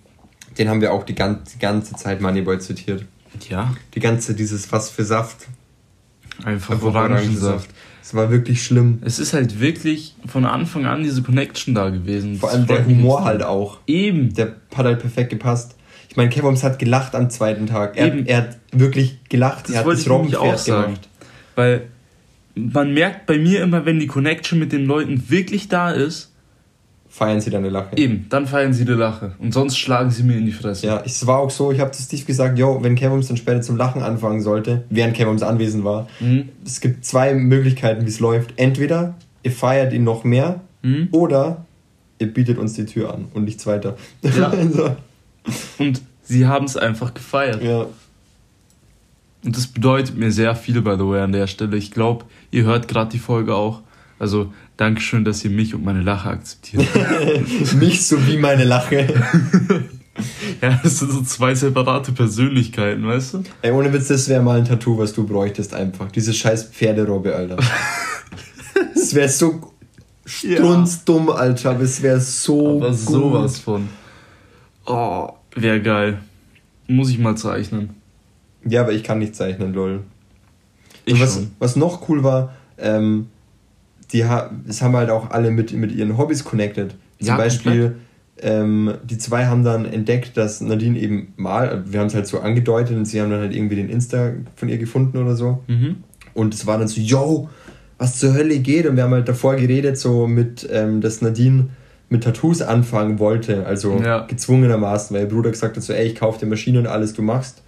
Den 0.58 0.68
haben 0.68 0.80
wir 0.80 0.92
auch 0.92 1.04
die 1.04 1.14
ganze, 1.14 1.54
die 1.54 1.58
ganze 1.60 1.94
Zeit 1.94 2.20
Moneyboy 2.20 2.58
zitiert. 2.58 3.04
ja, 3.48 3.72
Die 3.94 4.00
ganze, 4.00 4.34
dieses 4.34 4.70
was 4.72 4.90
für 4.90 5.04
Saft. 5.04 5.46
Einfach 6.44 6.82
Orangensaft. 6.82 7.70
Es 8.02 8.12
war 8.14 8.30
wirklich 8.30 8.62
schlimm. 8.62 8.98
Es 9.02 9.18
ist 9.18 9.32
halt 9.32 9.60
wirklich 9.60 10.14
von 10.26 10.44
Anfang 10.44 10.84
an 10.84 11.02
diese 11.02 11.22
Connection 11.22 11.74
da 11.74 11.88
gewesen. 11.88 12.36
Vor 12.36 12.50
allem 12.50 12.66
der 12.66 12.84
Humor 12.84 13.24
halt 13.24 13.42
auch. 13.42 13.78
Eben. 13.86 14.34
Der 14.34 14.56
hat 14.74 14.84
halt 14.84 14.98
perfekt 14.98 15.30
gepasst. 15.30 15.76
Ich 16.10 16.16
meine, 16.16 16.28
Kevoms 16.28 16.62
hat 16.62 16.78
gelacht 16.78 17.14
am 17.14 17.30
zweiten 17.30 17.66
Tag. 17.66 17.96
Er, 17.96 18.08
Eben. 18.08 18.26
er 18.26 18.36
hat 18.36 18.58
wirklich 18.72 19.18
gelacht. 19.30 19.64
Das 19.64 19.70
er 19.74 19.78
hat 19.78 19.86
wollte 19.86 20.04
das 20.08 20.28
ich 20.28 20.36
auch 20.36 20.58
sagen. 20.58 20.82
gemacht. 20.84 21.08
Weil 21.54 21.86
man 22.54 22.92
merkt 22.92 23.26
bei 23.26 23.38
mir 23.38 23.62
immer, 23.62 23.86
wenn 23.86 23.98
die 23.98 24.06
Connection 24.06 24.58
mit 24.58 24.72
den 24.72 24.84
Leuten 24.84 25.30
wirklich 25.30 25.68
da 25.68 25.90
ist, 25.90 26.33
Feiern 27.16 27.40
sie 27.40 27.50
deine 27.50 27.68
Lache. 27.68 27.96
eben, 27.96 28.26
dann 28.28 28.44
feiern 28.48 28.72
sie 28.72 28.84
die 28.84 28.90
Lache. 28.92 29.34
Und 29.38 29.54
sonst 29.54 29.78
schlagen 29.78 30.10
sie 30.10 30.24
mir 30.24 30.36
in 30.36 30.46
die 30.46 30.52
Fresse. 30.52 30.88
Ja, 30.88 31.00
es 31.06 31.24
war 31.28 31.38
auch 31.38 31.50
so, 31.50 31.70
ich 31.70 31.78
habe 31.78 31.92
zu 31.92 32.02
Steve 32.02 32.24
gesagt, 32.24 32.58
yo, 32.58 32.80
wenn 32.82 32.96
Kevoms 32.96 33.28
dann 33.28 33.36
später 33.36 33.60
zum 33.62 33.76
Lachen 33.76 34.02
anfangen 34.02 34.40
sollte, 34.42 34.82
während 34.90 35.14
Kevoms 35.14 35.42
anwesend 35.44 35.84
war, 35.84 36.08
Mhm. 36.18 36.48
es 36.66 36.80
gibt 36.80 37.04
zwei 37.04 37.32
Möglichkeiten, 37.34 38.04
wie 38.04 38.08
es 38.08 38.18
läuft. 38.18 38.54
Entweder 38.56 39.14
ihr 39.44 39.52
feiert 39.52 39.92
ihn 39.92 40.02
noch 40.02 40.24
mehr 40.24 40.60
Mhm. 40.82 41.06
oder 41.12 41.64
ihr 42.18 42.34
bietet 42.34 42.58
uns 42.58 42.72
die 42.72 42.84
Tür 42.84 43.14
an 43.14 43.26
und 43.32 43.44
nichts 43.44 43.64
weiter. 43.64 43.96
Ja. 44.22 44.48
also, 44.50 44.96
Und 45.78 46.02
sie 46.24 46.46
haben 46.48 46.64
es 46.64 46.76
einfach 46.76 47.14
gefeiert. 47.14 47.62
ja. 47.62 47.86
Und 49.44 49.56
das 49.56 49.66
bedeutet 49.68 50.16
mir 50.16 50.32
sehr 50.32 50.56
viel, 50.56 50.80
by 50.82 50.94
the 50.98 51.06
way, 51.06 51.20
an 51.20 51.30
der 51.32 51.46
Stelle. 51.46 51.76
Ich 51.76 51.90
glaube, 51.92 52.24
ihr 52.50 52.64
hört 52.64 52.88
gerade 52.88 53.10
die 53.10 53.18
Folge 53.18 53.54
auch. 53.54 53.82
Also, 54.18 54.52
Dankeschön, 54.76 55.24
dass 55.24 55.44
ihr 55.44 55.50
mich 55.50 55.74
und 55.74 55.84
meine 55.84 56.02
Lache 56.02 56.28
akzeptiert. 56.30 56.86
Mich 57.78 58.06
sowie 58.06 58.36
meine 58.38 58.64
Lache. 58.64 59.06
ja, 60.62 60.80
das 60.82 60.98
sind 61.00 61.10
so 61.12 61.22
zwei 61.22 61.54
separate 61.54 62.12
Persönlichkeiten, 62.12 63.06
weißt 63.06 63.34
du? 63.34 63.42
Ey, 63.62 63.72
ohne 63.72 63.92
Witz, 63.92 64.08
das 64.08 64.28
wäre 64.28 64.42
mal 64.42 64.58
ein 64.58 64.64
Tattoo, 64.64 64.98
was 64.98 65.12
du 65.12 65.26
bräuchtest 65.26 65.74
einfach. 65.74 66.10
Diese 66.10 66.32
scheiß 66.32 66.64
Pferderobbe, 66.64 67.34
Alter. 67.34 67.56
Das 68.94 69.14
wäre 69.14 69.28
so 69.28 69.72
strunzdumm, 70.24 71.28
Alter, 71.30 71.70
aber 71.72 71.82
es 71.82 72.02
wäre 72.02 72.20
so 72.20 72.78
Aber 72.78 72.90
gut. 72.90 72.98
sowas 72.98 73.58
von. 73.58 73.88
Oh, 74.86 75.28
wäre 75.54 75.80
geil. 75.82 76.18
Muss 76.88 77.10
ich 77.10 77.18
mal 77.18 77.36
zeichnen. 77.36 77.90
Ja, 78.66 78.80
aber 78.80 78.92
ich 78.92 79.04
kann 79.04 79.18
nicht 79.18 79.36
zeichnen, 79.36 79.74
lol. 79.74 80.04
Ich 81.04 81.14
Und 81.14 81.20
was, 81.20 81.34
schon. 81.34 81.50
was 81.58 81.76
noch 81.76 82.08
cool 82.08 82.24
war, 82.24 82.54
ähm, 82.78 83.28
die 84.14 84.24
ha 84.24 84.50
es 84.66 84.80
haben 84.80 84.96
halt 84.96 85.10
auch 85.10 85.30
alle 85.30 85.50
mit, 85.50 85.72
mit 85.72 85.92
ihren 85.92 86.16
Hobbys 86.16 86.44
connected. 86.44 86.94
Zum 87.18 87.28
Ja, 87.28 87.36
Beispiel, 87.36 87.96
ähm, 88.40 88.94
die 89.04 89.18
zwei 89.18 89.46
haben 89.46 89.62
dann 89.64 89.84
entdeckt, 89.84 90.36
dass 90.36 90.60
Nadine 90.60 90.98
eben 90.98 91.34
mal, 91.36 91.82
wir 91.86 92.00
haben 92.00 92.06
es 92.06 92.14
halt 92.14 92.26
so 92.26 92.40
angedeutet 92.40 92.96
und 92.96 93.04
sie 93.04 93.20
haben 93.20 93.30
dann 93.30 93.40
halt 93.40 93.54
irgendwie 93.54 93.76
den 93.76 93.88
Insta 93.90 94.30
von 94.56 94.68
ihr 94.68 94.78
gefunden 94.78 95.18
oder 95.18 95.36
so. 95.36 95.62
Mhm. 95.66 95.96
Und 96.32 96.54
es 96.54 96.66
war 96.66 96.78
dann 96.78 96.88
so, 96.88 97.00
yo, 97.00 97.48
was 97.98 98.18
zur 98.18 98.34
Hölle 98.34 98.58
geht? 98.58 98.86
Und 98.86 98.96
wir 98.96 99.04
haben 99.04 99.12
halt 99.12 99.28
davor 99.28 99.56
geredet, 99.56 99.98
so 99.98 100.26
mit, 100.26 100.66
ähm, 100.72 101.00
dass 101.00 101.20
Nadine 101.22 101.68
mit 102.08 102.24
Tattoos 102.24 102.60
anfangen 102.62 103.18
wollte, 103.18 103.66
also 103.66 104.00
Ja. 104.00 104.26
gezwungenermaßen, 104.26 105.14
weil 105.14 105.24
ihr 105.24 105.28
Bruder 105.28 105.50
gesagt 105.50 105.76
hat, 105.76 105.82
so, 105.82 105.92
ey, 105.92 106.06
ich 106.06 106.14
kauf 106.14 106.38
dir 106.38 106.46
Maschine 106.46 106.78
und 106.80 106.86
alles, 106.86 107.12
du 107.14 107.22
machst. 107.22 107.62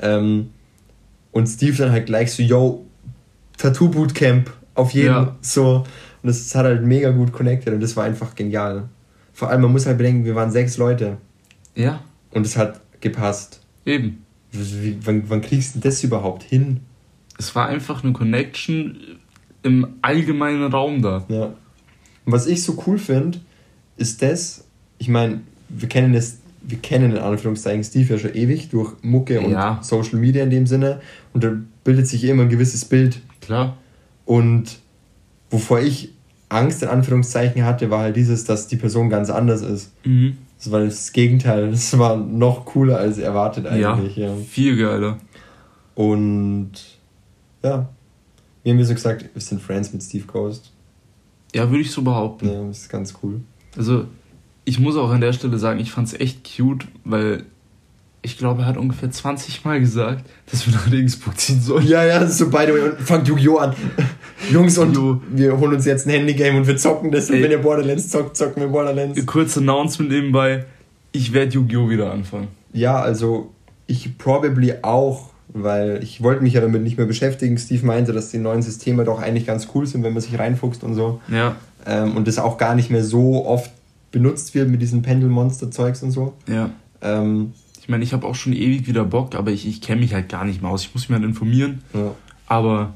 Ähm, 0.00 0.50
und 1.32 1.46
Steve 1.46 1.76
dann 1.76 1.90
halt 1.92 2.06
gleich 2.06 2.32
so, 2.32 2.42
yo, 2.42 2.86
Tattoo-Bootcamp, 3.58 4.50
auf 4.74 4.92
jeden 4.92 5.06
Ja. 5.06 5.36
so. 5.40 5.76
Und 6.22 6.28
das 6.28 6.54
hat 6.54 6.64
halt 6.64 6.82
mega 6.84 7.10
gut 7.10 7.32
connected 7.32 7.74
und 7.74 7.80
das 7.80 7.96
war 7.96 8.04
einfach 8.04 8.34
genial. 8.34 8.88
Vor 9.32 9.50
allem, 9.50 9.62
man 9.62 9.72
muss 9.72 9.86
halt 9.86 9.98
bedenken, 9.98 10.24
wir 10.24 10.34
waren 10.34 10.50
sechs 10.50 10.76
Leute 10.78 11.18
Ja, 11.74 12.00
und 12.30 12.46
es 12.46 12.56
hat 12.56 12.80
gepasst. 13.00 13.60
eben. 13.84 14.18
Wie, 14.52 14.96
wann, 15.04 15.24
wann 15.28 15.40
kriegst 15.40 15.74
du 15.74 15.80
das 15.80 16.04
überhaupt 16.04 16.44
hin? 16.44 16.80
Es 17.38 17.54
war 17.56 17.66
einfach 17.66 18.04
eine 18.04 18.12
Connection 18.12 18.96
im 19.64 19.88
allgemeinen 20.02 20.70
Raum 20.72 21.02
da. 21.02 21.24
Ja. 21.28 21.46
Und 21.46 22.32
was 22.32 22.46
ich 22.46 22.62
so 22.62 22.80
cool 22.86 22.96
finde, 22.98 23.40
ist 23.96 24.22
das, 24.22 24.64
ich 24.98 25.08
meine, 25.08 25.40
wir 25.68 25.88
kennen 25.88 26.14
es, 26.14 26.38
wir 26.62 26.78
kennen 26.78 27.10
in 27.12 27.18
Anführungszeichen 27.18 27.82
Steve 27.82 28.14
ja 28.14 28.18
schon 28.18 28.34
ewig 28.34 28.68
durch 28.70 28.92
Mucke 29.02 29.40
und 29.40 29.50
Ja. 29.50 29.80
Social 29.82 30.20
Media 30.20 30.44
in 30.44 30.50
dem 30.50 30.66
Sinne. 30.68 31.00
Und 31.32 31.42
da 31.42 31.52
bildet 31.82 32.06
sich 32.06 32.22
immer 32.24 32.44
ein 32.44 32.48
gewisses 32.48 32.84
Bild. 32.84 33.20
Klar. 33.40 33.76
Und 34.24 34.78
wovor 35.50 35.80
ich 35.80 36.12
Angst 36.48 36.82
in 36.82 36.88
Anführungszeichen 36.88 37.64
hatte, 37.64 37.90
war 37.90 38.00
halt 38.00 38.16
dieses, 38.16 38.44
dass 38.44 38.66
die 38.66 38.76
Person 38.76 39.10
ganz 39.10 39.30
anders 39.30 39.62
ist. 39.62 39.92
Mhm. 40.04 40.38
Das 40.58 40.70
war 40.70 40.80
das 40.80 41.12
Gegenteil. 41.12 41.70
Das 41.70 41.98
war 41.98 42.16
noch 42.16 42.64
cooler 42.64 42.98
als 42.98 43.18
erwartet 43.18 43.66
Ja, 43.76 43.94
eigentlich. 43.94 44.16
Ja. 44.16 44.34
viel 44.34 44.76
geiler. 44.76 45.18
Und 45.94 46.72
ja, 47.62 47.88
wir 48.62 48.72
haben 48.72 48.78
ja 48.78 48.84
so 48.84 48.94
gesagt, 48.94 49.26
wir 49.32 49.42
sind 49.42 49.60
Friends 49.60 49.92
mit 49.92 50.02
Steve 50.02 50.24
Coast. 50.26 50.72
Ja, 51.54 51.68
würde 51.70 51.82
ich 51.82 51.90
so 51.90 52.02
behaupten. 52.02 52.48
Ja, 52.48 52.66
das 52.66 52.78
ist 52.78 52.88
ganz 52.88 53.14
cool. 53.22 53.40
Also, 53.76 54.06
ich 54.64 54.80
muss 54.80 54.96
auch 54.96 55.10
an 55.10 55.20
der 55.20 55.32
Stelle 55.32 55.58
sagen, 55.58 55.78
ich 55.78 55.92
fand 55.92 56.08
es 56.08 56.14
echt 56.14 56.56
cute, 56.56 56.86
weil 57.04 57.44
ich 58.24 58.38
glaube, 58.38 58.62
er 58.62 58.66
hat 58.66 58.76
ungefähr 58.76 59.10
20 59.10 59.64
Mal 59.64 59.78
gesagt, 59.80 60.24
dass 60.50 60.66
wir 60.66 60.74
nach 60.74 60.90
Regensburg 60.90 61.38
ziehen 61.38 61.60
sollen. 61.60 61.86
Ja, 61.86 62.04
ja, 62.04 62.26
so 62.26 62.46
by 62.48 62.64
the 62.66 62.72
way. 62.72 62.80
Und 62.90 63.00
fangt 63.00 63.28
Yu-Gi-Oh! 63.28 63.58
an. 63.58 63.74
Jungs, 64.50 64.76
und 64.78 64.94
Jo. 64.96 65.20
wir 65.30 65.58
holen 65.58 65.74
uns 65.74 65.84
jetzt 65.84 66.06
ein 66.06 66.10
Handygame 66.10 66.58
und 66.58 66.66
wir 66.66 66.76
zocken 66.76 67.10
das. 67.12 67.28
Und 67.30 67.36
Ey. 67.36 67.42
wenn 67.44 67.50
ihr 67.50 67.58
Borderlands 67.62 68.08
zockt, 68.08 68.36
zocken 68.36 68.62
wir 68.62 68.68
Borderlands. 68.68 69.24
Kurz 69.26 69.56
Announcement 69.58 70.10
nebenbei, 70.10 70.64
ich 71.12 71.32
werde 71.32 71.52
Yu-Gi-Oh! 71.52 71.88
wieder 71.90 72.10
anfangen. 72.12 72.48
Ja, 72.72 73.00
also 73.00 73.52
ich 73.86 74.16
probably 74.18 74.72
auch, 74.82 75.30
weil 75.48 76.00
ich 76.02 76.22
wollte 76.22 76.42
mich 76.42 76.54
ja 76.54 76.60
damit 76.62 76.82
nicht 76.82 76.96
mehr 76.96 77.06
beschäftigen. 77.06 77.56
Steve 77.58 77.84
meinte, 77.86 78.12
dass 78.12 78.30
die 78.30 78.38
neuen 78.38 78.62
Systeme 78.62 79.04
doch 79.04 79.20
eigentlich 79.20 79.46
ganz 79.46 79.68
cool 79.74 79.86
sind, 79.86 80.02
wenn 80.02 80.12
man 80.14 80.22
sich 80.22 80.38
reinfuchst 80.38 80.82
und 80.82 80.94
so. 80.94 81.20
Ja, 81.28 81.56
Ähm, 81.86 82.16
und 82.16 82.26
das 82.26 82.38
auch 82.38 82.56
gar 82.56 82.74
nicht 82.74 82.90
mehr 82.90 83.04
so 83.04 83.44
oft 83.46 83.70
benutzt 84.10 84.54
wird 84.54 84.68
mit 84.70 84.80
diesen 84.80 85.02
Pendelmonster-Zeugs 85.02 86.02
und 86.02 86.10
so. 86.10 86.32
ja. 86.48 86.70
Ähm, 87.02 87.52
Ich 87.84 87.90
meine, 87.90 88.02
ich 88.02 88.14
habe 88.14 88.26
auch 88.26 88.34
schon 88.34 88.54
ewig 88.54 88.86
wieder 88.86 89.04
Bock, 89.04 89.34
aber 89.34 89.50
ich, 89.50 89.68
ich 89.68 89.82
kenne 89.82 90.00
mich 90.00 90.14
halt 90.14 90.30
gar 90.30 90.46
nicht 90.46 90.62
mehr 90.62 90.70
aus. 90.70 90.84
Ich 90.84 90.94
muss 90.94 91.06
mich 91.10 91.18
halt 91.18 91.28
informieren. 91.28 91.82
ja. 91.92 92.12
Aber 92.46 92.94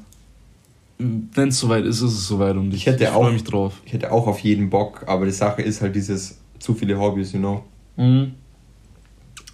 wenn 0.97 1.49
es 1.49 1.59
soweit 1.59 1.85
ist, 1.85 1.97
ist 2.01 2.11
es 2.13 2.27
soweit 2.27 2.55
und 2.55 2.69
ich, 2.69 2.77
Ich 2.81 2.85
hätte 2.87 3.03
ich 3.03 3.09
auch- 3.11 3.21
freue 3.21 3.33
mich 3.33 3.43
drauf. 3.43 3.73
Ich 3.85 3.93
hätte 3.93 4.11
auch 4.11 4.25
auf 4.25 4.39
jeden 4.39 4.71
Bock, 4.71 5.03
aber 5.05 5.25
die 5.25 5.31
Sache 5.31 5.61
ist 5.61 5.81
halt 5.83 5.95
dieses 5.95 6.39
zu 6.57 6.73
viele 6.73 6.99
Hobbys, 6.99 7.33
you 7.33 7.39
know. 7.39 7.63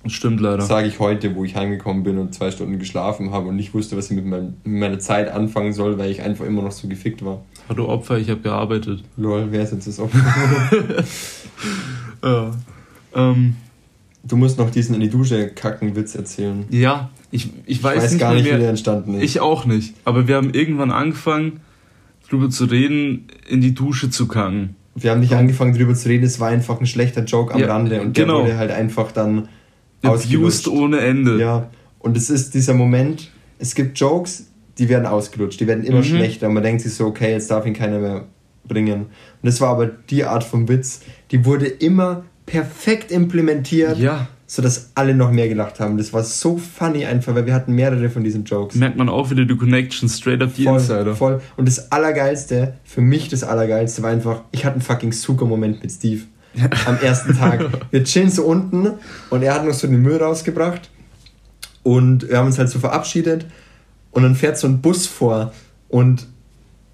Das 0.03 0.13
stimmt 0.13 0.39
leider. 0.39 0.61
Sage 0.63 0.87
ich 0.87 0.99
heute, 1.01 1.35
wo 1.35 1.43
ich 1.43 1.55
heimgekommen 1.57 2.03
bin 2.03 2.17
und 2.17 2.33
zwei 2.33 2.49
Stunden 2.49 2.79
geschlafen 2.79 3.31
habe 3.31 3.49
und 3.49 3.57
nicht 3.57 3.73
wusste, 3.73 3.97
was 3.97 4.09
ich 4.09 4.15
mit, 4.15 4.25
meinem, 4.25 4.53
mit 4.63 4.79
meiner 4.79 4.99
Zeit 4.99 5.29
anfangen 5.29 5.73
soll, 5.73 5.97
weil 5.97 6.11
ich 6.11 6.21
einfach 6.21 6.45
immer 6.45 6.61
noch 6.61 6.71
so 6.71 6.87
gefickt 6.87 7.25
war. 7.25 7.41
Hallo 7.67 7.89
Opfer, 7.89 8.17
ich 8.19 8.29
habe 8.29 8.39
gearbeitet. 8.39 9.03
Lol, 9.17 9.47
wer 9.51 9.63
ist 9.63 9.73
jetzt 9.73 9.87
das 9.87 9.99
Opfer? 9.99 10.19
Ja. 12.23 12.51
Ähm, 13.13 13.55
Du 14.27 14.37
musst 14.37 14.57
noch 14.57 14.71
diesen 14.71 14.95
in 14.95 15.01
die 15.01 15.09
Dusche 15.09 15.49
kacken 15.49 15.95
Witz 15.95 16.15
erzählen. 16.15 16.65
ja, 16.71 17.09
ich, 17.31 17.45
ich 17.65 17.77
Ich 17.77 17.83
weiß, 17.83 18.03
weiß, 18.03 18.11
nicht 18.13 18.19
gar 18.21 18.33
nicht, 18.33 18.45
wie 18.45 18.49
der 18.57 18.69
entstanden 18.69 19.15
ist. 19.15 19.23
Ich 19.23 19.39
auch 19.39 19.65
nicht. 19.65 19.93
Aber 20.03 20.27
wir 20.27 20.35
haben 20.35 20.51
irgendwann 20.53 20.91
angefangen, 20.91 21.59
drüber 22.29 22.49
zu 22.49 22.65
reden, 22.65 23.27
in 23.47 23.61
die 23.61 23.73
Dusche 23.75 24.09
zu 24.09 24.27
kacken. 24.27 24.75
Wir 24.95 25.11
haben 25.11 25.19
nicht 25.19 25.33
angefangen 25.33 25.75
drüber 25.75 25.93
zu 25.93 26.07
reden, 26.09 26.23
es 26.23 26.39
war 26.39 26.47
einfach 26.49 26.79
ein 26.79 26.87
schlechter 26.87 27.23
Joke 27.25 27.53
am 27.53 27.59
Ja, 27.59 27.67
Rande 27.67 28.01
und 28.01 28.13
genau. 28.15 28.37
der 28.37 28.45
wurde 28.45 28.57
halt 28.57 28.71
einfach 28.71 29.11
dann 29.11 29.47
Abused 30.01 30.67
ohne 30.67 30.99
Ende. 30.99 31.39
Ja, 31.39 31.69
und 31.99 32.15
es 32.17 32.29
ist 32.29 32.53
dieser 32.53 32.73
Moment, 32.73 33.29
es 33.59 33.75
gibt 33.75 33.99
Jokes, 33.99 34.47
die 34.77 34.87
werden 34.89 35.05
ausgelutscht, 35.05 35.59
die 35.59 35.67
werden 35.67 35.83
immer 35.83 35.99
Mhm. 35.99 36.03
schlechter 36.03 36.47
und 36.47 36.53
man 36.53 36.63
denkt 36.63 36.81
sich 36.81 36.93
so, 36.93 37.05
okay, 37.07 37.31
jetzt 37.31 37.49
darf 37.51 37.65
ihn 37.65 37.73
keiner 37.73 37.99
mehr 37.99 38.25
bringen. 38.67 39.01
Und 39.01 39.07
das 39.43 39.59
war 39.61 39.69
aber 39.69 39.87
die 39.87 40.23
Art 40.23 40.43
von 40.43 40.67
Witz, 40.67 41.01
die 41.31 41.43
wurde 41.45 41.65
immer 41.67 42.23
perfekt 42.45 43.11
implementiert, 43.11 43.97
Ja. 43.97 44.27
sodass 44.47 44.91
alle 44.95 45.15
noch 45.15 45.31
mehr 45.31 45.47
gelacht 45.49 45.79
haben. 45.79 45.97
Das 45.97 46.13
war 46.13 46.23
so 46.23 46.57
funny 46.57 47.05
einfach, 47.05 47.33
weil 47.35 47.45
wir 47.45 47.53
hatten 47.53 47.73
mehrere 47.73 48.09
von 48.09 48.23
diesen 48.23 48.43
Jokes. 48.45 48.75
Merkt 48.75 48.97
man 48.97 49.09
auch 49.09 49.29
wieder 49.31 49.45
die 49.45 49.55
Connection, 49.57 50.07
straight 50.09 50.41
up 50.41 50.53
die 50.53 50.63
Voll, 50.65 50.75
Insider. 50.79 51.15
voll. 51.15 51.41
Und 51.57 51.67
das 51.67 51.91
Allergeilste, 51.91 52.75
für 52.83 53.01
mich 53.01 53.29
das 53.29 53.43
Allergeilste 53.43 54.03
war 54.03 54.11
einfach, 54.11 54.41
ich 54.51 54.63
hatte 54.65 54.75
einen 54.75 54.81
fucking 54.81 55.11
Zucker-Moment 55.11 55.81
mit 55.81 55.91
Steve. 55.91 56.21
Am 56.85 56.97
ersten 57.01 57.35
Tag. 57.37 57.65
Wir 57.91 58.03
chillen 58.05 58.29
so 58.29 58.43
unten 58.45 58.91
und 59.29 59.43
er 59.43 59.53
hat 59.55 59.65
noch 59.65 59.73
so 59.73 59.87
den 59.87 60.01
Müll 60.01 60.17
rausgebracht 60.17 60.89
und 61.83 62.29
wir 62.29 62.37
haben 62.37 62.45
uns 62.47 62.57
halt 62.57 62.69
so 62.69 62.79
verabschiedet 62.79 63.45
und 64.11 64.23
dann 64.23 64.35
fährt 64.35 64.57
so 64.57 64.67
ein 64.67 64.81
Bus 64.81 65.05
vor 65.05 65.51
und 65.89 66.27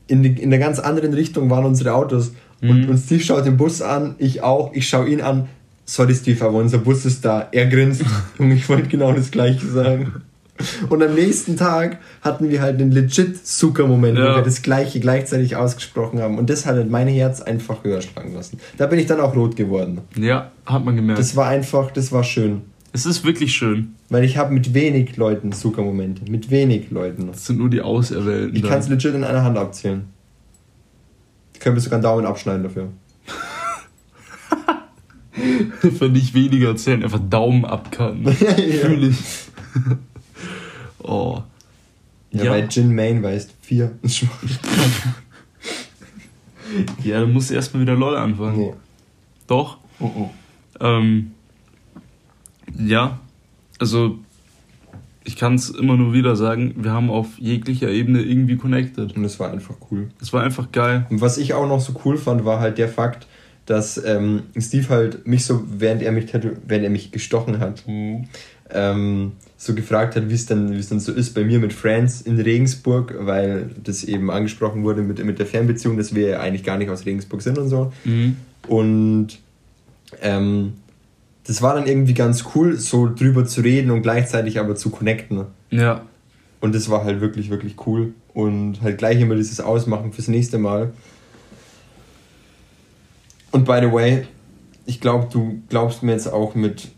in, 0.08 0.24
die, 0.24 0.30
in 0.42 0.50
der 0.50 0.58
ganz 0.60 0.80
anderen 0.80 1.14
Richtung 1.14 1.50
waren 1.52 1.64
unsere 1.66 1.94
Autos 1.94 2.32
und, 2.62 2.84
Mhm. 2.84 2.90
und 2.90 2.98
Steve 2.98 3.24
schaut 3.24 3.46
den 3.46 3.58
Bus 3.58 3.82
an, 3.82 4.16
ich 4.18 4.42
auch, 4.44 4.74
ich 4.74 4.88
schaue 4.88 5.10
ihn 5.10 5.22
an. 5.22 5.48
Sorry 5.86 6.14
Steve, 6.16 6.46
aber 6.46 6.58
unser 6.60 6.78
Bus 6.78 7.06
ist 7.06 7.26
da. 7.26 7.48
Er 7.52 7.66
grinst 7.68 8.04
und 8.38 8.52
ich 8.52 8.68
wollte 8.70 8.88
genau 8.88 9.12
das 9.14 9.32
gleiche 9.32 9.66
sagen. 9.68 10.14
Und 10.90 11.02
am 11.02 11.16
nächsten 11.16 11.58
Tag 11.58 11.98
hatten 12.22 12.50
wir 12.52 12.62
halt 12.62 12.80
einen 12.80 12.92
legit 12.92 13.46
Zucker-Moment, 13.48 14.16
Ja. 14.18 14.32
wo 14.32 14.36
wir 14.38 14.44
das 14.44 14.62
gleiche 14.62 15.00
gleichzeitig 15.00 15.56
ausgesprochen 15.56 16.20
haben. 16.22 16.38
Und 16.38 16.52
das 16.52 16.68
hat 16.68 16.76
halt 16.76 16.90
mein 16.90 17.08
Herz 17.08 17.42
einfach 17.42 17.84
höher 17.84 18.00
schlagen 18.02 18.36
lassen. 18.36 18.60
Da 18.78 18.86
bin 18.86 19.00
ich 19.00 19.08
dann 19.08 19.20
auch 19.20 19.36
rot 19.36 19.56
geworden. 19.56 20.02
Ja, 20.16 20.52
hat 20.68 20.86
man 20.86 20.96
gemerkt. 20.96 21.20
Das 21.20 21.36
war 21.36 21.48
einfach, 21.48 21.90
das 21.92 22.12
war 22.12 22.24
schön. 22.24 22.62
es 22.94 23.06
ist 23.08 23.24
wirklich 23.26 23.54
schön. 23.54 23.96
Weil 24.10 24.24
ich 24.24 24.38
habe 24.38 24.54
mit 24.54 24.74
wenig 24.76 25.18
Leuten 25.18 25.52
Zucker-Momente. 25.52 26.30
Mit 26.30 26.52
wenig 26.52 26.92
Leuten. 26.92 27.28
Das 27.28 27.46
sind 27.48 27.58
nur 27.58 27.70
die 27.70 27.82
Auserwählten. 27.82 28.56
Ich 28.56 28.62
kann 28.64 28.80
es 28.80 28.88
legit 28.90 29.16
in 29.16 29.24
einer 29.24 29.44
Hand 29.44 29.58
abzählen. 29.58 30.04
Ich 31.62 31.64
könnte 31.64 31.76
mir 31.76 31.82
sogar 31.82 31.98
einen 31.98 32.04
Daumen 32.04 32.26
abschneiden 32.26 32.64
dafür. 32.64 32.88
Für 35.96 36.10
nicht 36.10 36.34
weniger 36.34 36.70
erzählen, 36.70 37.04
einfach 37.04 37.20
Daumen 37.30 37.66
abkacken. 37.66 38.24
Ja. 38.40 38.54
Fühl 38.56 39.04
ich. 39.04 39.18
oh. 41.04 41.44
Ja, 42.32 42.46
Ja. 42.46 42.50
bei 42.50 42.62
Jin 42.66 42.96
Main 42.96 43.22
weißt 43.22 43.54
vier. 43.62 43.92
Ja, 47.04 47.20
dann 47.22 47.32
musst 47.32 47.52
du 47.52 47.54
erstmal 47.54 47.84
wieder 47.84 47.94
LOL 47.94 48.16
anfangen. 48.16 48.58
nee. 48.58 48.74
Doch. 49.46 49.78
Oh, 50.00 50.10
oh. 50.16 50.30
Ähm, 50.80 51.34
ja, 52.76 53.20
also 53.78 54.18
ich 55.24 55.36
kann 55.36 55.56
es 55.56 55.70
immer 55.70 55.98
nur 55.98 56.14
wieder 56.14 56.36
sagen, 56.36 56.74
wir 56.78 56.92
haben 56.92 57.10
auf 57.10 57.38
jeglicher 57.38 57.90
Ebene 57.90 58.22
irgendwie 58.22 58.58
connected. 58.58 59.16
Und 59.16 59.24
es 59.24 59.40
war 59.40 59.52
einfach 59.52 59.76
cool. 59.92 60.10
Es 60.20 60.34
war 60.34 60.44
einfach 60.44 60.72
geil. 60.72 61.06
Und 61.10 61.22
was 61.22 61.38
ich 61.38 61.54
auch 61.54 61.68
noch 61.68 61.80
so 61.80 61.94
cool 62.06 62.18
fand, 62.18 62.44
war 62.44 62.60
halt 62.60 62.78
der 62.78 62.90
Fakt, 62.90 63.28
dass 63.66 64.04
ähm, 64.04 64.44
Steve 64.60 64.90
halt 64.90 65.28
mich 65.28 65.46
so, 65.46 65.64
während 65.68 66.02
er 66.02 66.12
mich, 66.12 66.34
während 66.34 66.84
er 66.84 66.90
mich 66.90 67.12
gestochen 67.12 67.60
hat, 67.60 67.84
ähm, 68.74 69.34
so 69.58 69.76
gefragt 69.76 70.16
hat, 70.16 70.30
wie 70.30 70.34
es 70.34 70.48
denn, 70.48 70.72
wie 70.72 70.80
es 70.80 70.90
so 70.90 71.12
ist 71.12 71.36
bei 71.36 71.44
mir 71.44 71.60
mit 71.60 71.72
Friends 71.72 72.22
in 72.22 72.40
Regensburg, 72.40 73.14
weil 73.20 73.70
das 73.84 74.04
eben 74.04 74.32
angesprochen 74.32 74.84
wurde 74.84 75.04
mit, 75.04 75.24
mit 75.24 75.38
der 75.38 75.46
Fernbeziehung, 75.46 75.98
dass 75.98 76.16
wir 76.16 76.30
ja 76.30 76.40
eigentlich 76.40 76.64
gar 76.64 76.78
nicht 76.78 76.90
aus 76.90 77.06
Regensburg 77.06 77.44
sind 77.44 77.60
und 77.60 77.70
so. 77.70 77.94
Mhm. 78.06 78.38
Und 78.68 79.40
ähm, 80.22 80.74
das 81.46 81.62
war 81.62 81.76
dann 81.76 81.88
irgendwie 81.88 82.14
ganz 82.14 82.46
cool, 82.56 82.78
so 82.78 83.14
drüber 83.14 83.46
zu 83.46 83.62
reden 83.62 83.92
und 83.92 84.02
gleichzeitig 84.02 84.60
aber 84.60 84.76
zu 84.76 84.90
connecten. 84.90 85.46
Ja, 85.70 86.04
Und 86.60 86.76
das 86.76 86.90
war 86.90 87.04
halt 87.04 87.22
wirklich, 87.22 87.50
wirklich 87.50 87.76
cool. 87.86 88.14
Und 88.34 88.82
halt 88.82 88.98
gleich 88.98 89.20
immer 89.20 89.36
dieses 89.36 89.60
Ausmachen 89.60 90.14
fürs 90.14 90.28
nächste 90.28 90.58
Mal. 90.58 90.94
Und 93.52 93.66
by 93.66 93.80
the 93.82 93.92
way, 93.92 94.28
ich 94.86 95.02
glaube, 95.02 95.28
du 95.32 95.62
glaubst 95.70 96.04
mir 96.04 96.12
jetzt 96.14 96.28
auch 96.28 96.56
mit 96.56 96.90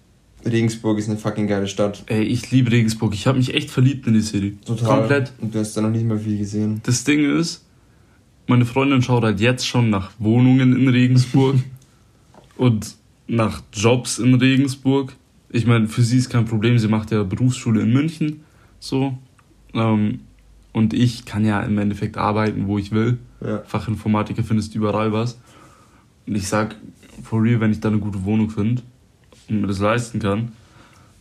Regensburg 0.45 0.99
ist 0.99 1.09
eine 1.09 1.17
fucking 1.17 1.47
geile 1.47 1.67
Stadt. 1.67 2.03
ey, 2.07 2.23
ich 2.23 2.51
liebe 2.51 2.69
Regensburg. 2.71 3.13
Ich 3.13 3.27
habe 3.27 3.37
mich 3.37 3.53
echt 3.53 3.69
verliebt 3.69 4.05
in 4.07 4.13
die 4.13 4.21
City. 4.21 4.57
Komplett. 4.65 5.31
Und 5.39 5.55
du 5.55 5.59
hast 5.59 5.75
da 5.77 5.81
noch 5.81 5.89
nicht 5.89 6.05
mal 6.05 6.19
viel 6.19 6.37
gesehen. 6.37 6.81
Das 6.83 7.05
Ding 7.05 7.37
ist, 7.39 7.63
meine 8.47 8.65
Freundin 8.65 9.01
schaut 9.01 9.23
halt 9.23 9.39
jetzt 9.39 9.65
schon 9.65 9.89
nach 9.89 10.11
Wohnungen 10.19 10.75
in 10.75 10.89
Regensburg 10.89 11.55
und 12.57 12.95
nach 13.27 13.61
Jobs 13.73 14.19
in 14.19 14.35
Regensburg. 14.35 15.13
Ich 15.49 15.65
meine, 15.65 15.87
für 15.87 16.01
sie 16.01 16.17
ist 16.17 16.29
kein 16.29 16.45
Problem, 16.45 16.79
sie 16.79 16.87
macht 16.87 17.11
ja 17.11 17.23
Berufsschule 17.23 17.81
in 17.81 17.93
München, 17.93 18.41
so. 18.79 19.17
Ähm, 19.73 20.21
und 20.71 20.93
ich 20.93 21.25
kann 21.25 21.45
ja 21.45 21.61
im 21.61 21.77
Endeffekt 21.77 22.17
arbeiten, 22.17 22.67
wo 22.67 22.77
ich 22.77 22.91
will. 22.91 23.19
Ja. 23.41 23.59
Fachinformatiker 23.59 24.43
findest 24.43 24.73
überall 24.75 25.13
was. 25.13 25.39
Und 26.25 26.35
ich 26.35 26.47
sag, 26.47 26.75
for 27.21 27.43
real, 27.43 27.59
wenn 27.59 27.71
ich 27.71 27.79
da 27.79 27.89
eine 27.89 27.99
gute 27.99 28.23
Wohnung 28.23 28.49
finde 28.49 28.81
und 29.49 29.61
mir 29.61 29.67
das 29.67 29.79
leisten 29.79 30.19
kann, 30.19 30.53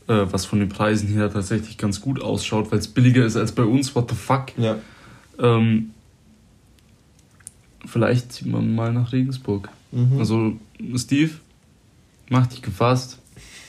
äh, 0.09 0.27
was 0.31 0.47
von 0.47 0.59
den 0.61 0.69
Preisen 0.69 1.09
her 1.09 1.31
tatsächlich 1.31 1.77
ganz 1.77 2.01
gut 2.01 2.21
ausschaut, 2.23 2.73
weil 2.73 2.79
es 2.79 2.89
billiger 2.89 3.25
ist 3.27 3.37
als 3.37 3.53
bei 3.53 3.65
uns, 3.65 3.95
what 3.95 4.09
the 4.11 4.17
fuck. 4.17 4.57
Ja. 4.57 4.77
Ähm, 5.39 5.91
vielleicht 7.85 8.33
zieht 8.33 8.47
man 8.47 8.75
mal 8.75 8.93
nach 8.93 9.13
Regensburg. 9.13 9.69
Mhm. 9.91 10.19
Also, 10.19 10.57
Steve, 10.97 11.33
mach 12.33 12.47
dich 12.49 12.63
gefasst. 12.63 13.19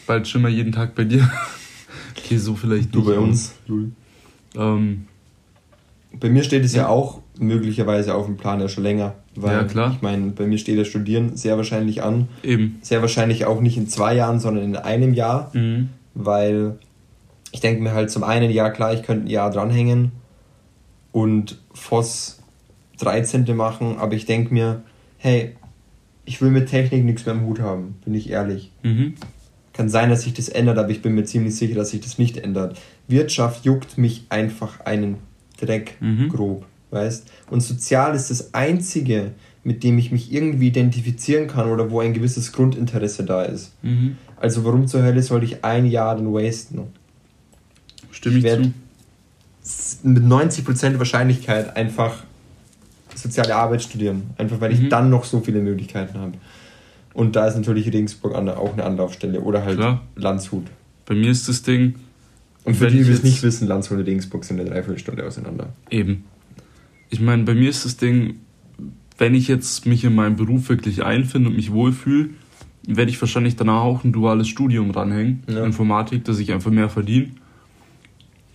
Bald 0.08 0.28
schimmer 0.28 0.50
jeden 0.50 0.72
Tag 0.72 0.96
bei 0.96 1.04
dir. 1.04 1.30
okay, 2.18 2.38
so 2.38 2.56
vielleicht 2.56 2.94
du 2.96 3.00
nicht, 3.00 3.08
bei 3.10 3.18
uns. 3.20 3.54
Ähm, 4.56 5.06
Bei 6.20 6.30
mir 6.30 6.44
steht 6.44 6.64
es 6.66 6.74
ja, 6.74 6.84
Ja. 6.84 6.88
auch 6.90 7.22
möglicherweise 7.40 8.14
auf 8.16 8.26
dem 8.26 8.38
Plan 8.38 8.60
ja 8.60 8.68
schon 8.70 8.84
länger. 8.84 9.16
Weil 9.36 9.58
Ja, 9.58 9.64
klar. 9.64 9.92
ich 9.96 10.02
meine, 10.02 10.32
bei 10.32 10.46
mir 10.46 10.58
steht 10.58 10.78
das 10.80 10.88
Studieren 10.88 11.36
sehr 11.36 11.58
wahrscheinlich 11.58 12.04
an. 12.04 12.28
Eben. 12.44 12.78
Sehr 12.82 13.02
wahrscheinlich 13.02 13.46
auch 13.46 13.62
nicht 13.62 13.78
in 13.78 13.88
zwei 13.88 14.16
Jahren, 14.16 14.40
sondern 14.40 14.64
in 14.64 14.76
einem 14.76 15.14
Jahr. 15.14 15.50
Mhm. 15.54 15.90
Weil 16.14 16.78
ich 17.52 17.60
denke 17.62 17.82
mir 17.82 17.94
halt 17.94 18.12
zum 18.12 18.24
einen, 18.24 18.52
ja 18.52 18.70
klar, 18.70 18.94
ich 18.94 19.04
könnte 19.04 19.26
ein 19.26 19.30
Jahr 19.30 19.50
dranhängen 19.50 20.12
und 21.12 21.60
FOS 21.74 22.40
13. 23.00 23.56
machen, 23.56 23.98
aber 23.98 24.14
ich 24.14 24.26
denke 24.26 24.54
mir, 24.54 24.84
hey, 25.18 25.56
ich 26.26 26.42
will 26.42 26.50
mit 26.52 26.70
Technik 26.70 27.04
nichts 27.04 27.26
mehr 27.26 27.36
am 27.36 27.46
Hut 27.46 27.60
haben, 27.60 27.96
bin 28.06 28.14
ich 28.16 28.30
ehrlich. 28.30 28.72
Mhm. 28.84 29.14
Kann 29.74 29.90
sein, 29.90 30.10
dass 30.10 30.22
sich 30.22 30.34
das 30.34 30.50
ändert, 30.50 30.78
aber 30.78 30.90
ich 30.90 31.02
bin 31.02 31.16
mir 31.16 31.24
ziemlich 31.26 31.56
sicher, 31.56 31.76
dass 31.76 31.90
sich 31.90 32.02
das 32.02 32.18
nicht 32.20 32.38
ändert. 32.38 32.80
Wirtschaft 33.08 33.66
juckt 33.66 33.98
mich 33.98 34.26
einfach 34.30 34.80
einen 34.82 35.18
Dreck 35.60 35.96
Mhm. 36.00 36.30
grob, 36.30 36.66
weißt? 36.92 37.28
Und 37.50 37.62
sozial 37.62 38.16
ist 38.16 38.30
das 38.30 38.54
einzige, 38.54 39.32
mit 39.64 39.84
dem 39.84 39.98
ich 39.98 40.12
mich 40.12 40.32
irgendwie 40.32 40.68
identifizieren 40.68 41.48
kann 41.48 41.70
oder 41.70 41.90
wo 41.90 42.02
ein 42.02 42.14
gewisses 42.14 42.52
Grundinteresse 42.52 43.24
da 43.24 43.44
ist. 43.44 43.72
Mhm. 43.82 44.18
Also 44.38 44.64
warum 44.66 44.88
zur 44.88 45.02
Hölle 45.04 45.24
sollte 45.24 45.46
ich 45.46 45.64
ein 45.64 45.86
Jahr 45.86 46.16
dann 46.16 46.32
wasten? 46.34 46.82
Stimme 48.12 48.38
ich, 48.38 48.44
Ich 48.44 48.50
werd- 48.52 48.64
zu. 48.66 48.74
S- 49.64 50.00
Mit 50.04 50.24
90% 50.24 51.00
Wahrscheinlichkeit 51.00 51.76
einfach 51.78 52.24
soziale 53.16 53.56
Arbeit 53.56 53.82
studieren. 53.84 54.24
Einfach 54.38 54.60
weil 54.62 54.72
ich 54.74 54.82
Mhm. 54.82 54.90
dann 54.90 55.10
noch 55.10 55.24
so 55.24 55.40
viele 55.42 55.60
Möglichkeiten 55.60 56.18
habe. 56.20 56.34
Und 57.14 57.36
da 57.36 57.48
ist 57.48 57.56
natürlich 57.56 57.92
Regensburg 57.94 58.34
auch 58.34 58.74
eine 58.74 58.84
Anlaufstelle. 58.84 59.42
Oder 59.42 59.64
halt 59.64 59.78
Klar. 59.78 60.02
Landshut. 60.16 60.66
Bei 61.06 61.14
mir 61.16 61.30
ist 61.30 61.48
das 61.48 61.62
Ding. 61.62 61.96
Und 62.64 62.76
für 62.76 62.88
die, 62.88 63.00
ich 63.00 63.08
die 63.08 63.12
es 63.14 63.24
nicht 63.24 63.44
wissen, 63.44 63.68
Landshut 63.68 63.98
und 64.00 64.06
Regensburg 64.06 64.46
sind 64.46 64.60
eine 64.60 64.70
Dreiviertelstunde 64.70 65.26
auseinander. 65.26 65.70
Eben. 65.90 66.24
Ich 67.10 67.20
meine, 67.20 67.44
bei 67.44 67.54
mir 67.54 67.70
ist 67.70 67.86
das 67.86 67.98
Ding, 67.98 68.36
wenn 69.18 69.36
ich 69.36 69.48
jetzt 69.48 69.86
mich 69.86 70.04
in 70.04 70.16
meinem 70.16 70.36
Beruf 70.38 70.70
wirklich 70.70 71.04
einfinde 71.04 71.50
und 71.50 71.56
mich 71.56 71.72
wohlfühle, 71.72 72.30
werde 72.88 73.12
ich 73.12 73.22
wahrscheinlich 73.22 73.56
danach 73.56 73.82
auch 73.82 74.04
ein 74.04 74.12
duales 74.12 74.48
Studium 74.48 74.92
ranhängen. 74.92 75.44
Ja. 75.48 75.64
Informatik, 75.64 76.24
dass 76.26 76.40
ich 76.40 76.52
einfach 76.52 76.72
mehr 76.72 76.90
verdiene. 76.90 77.30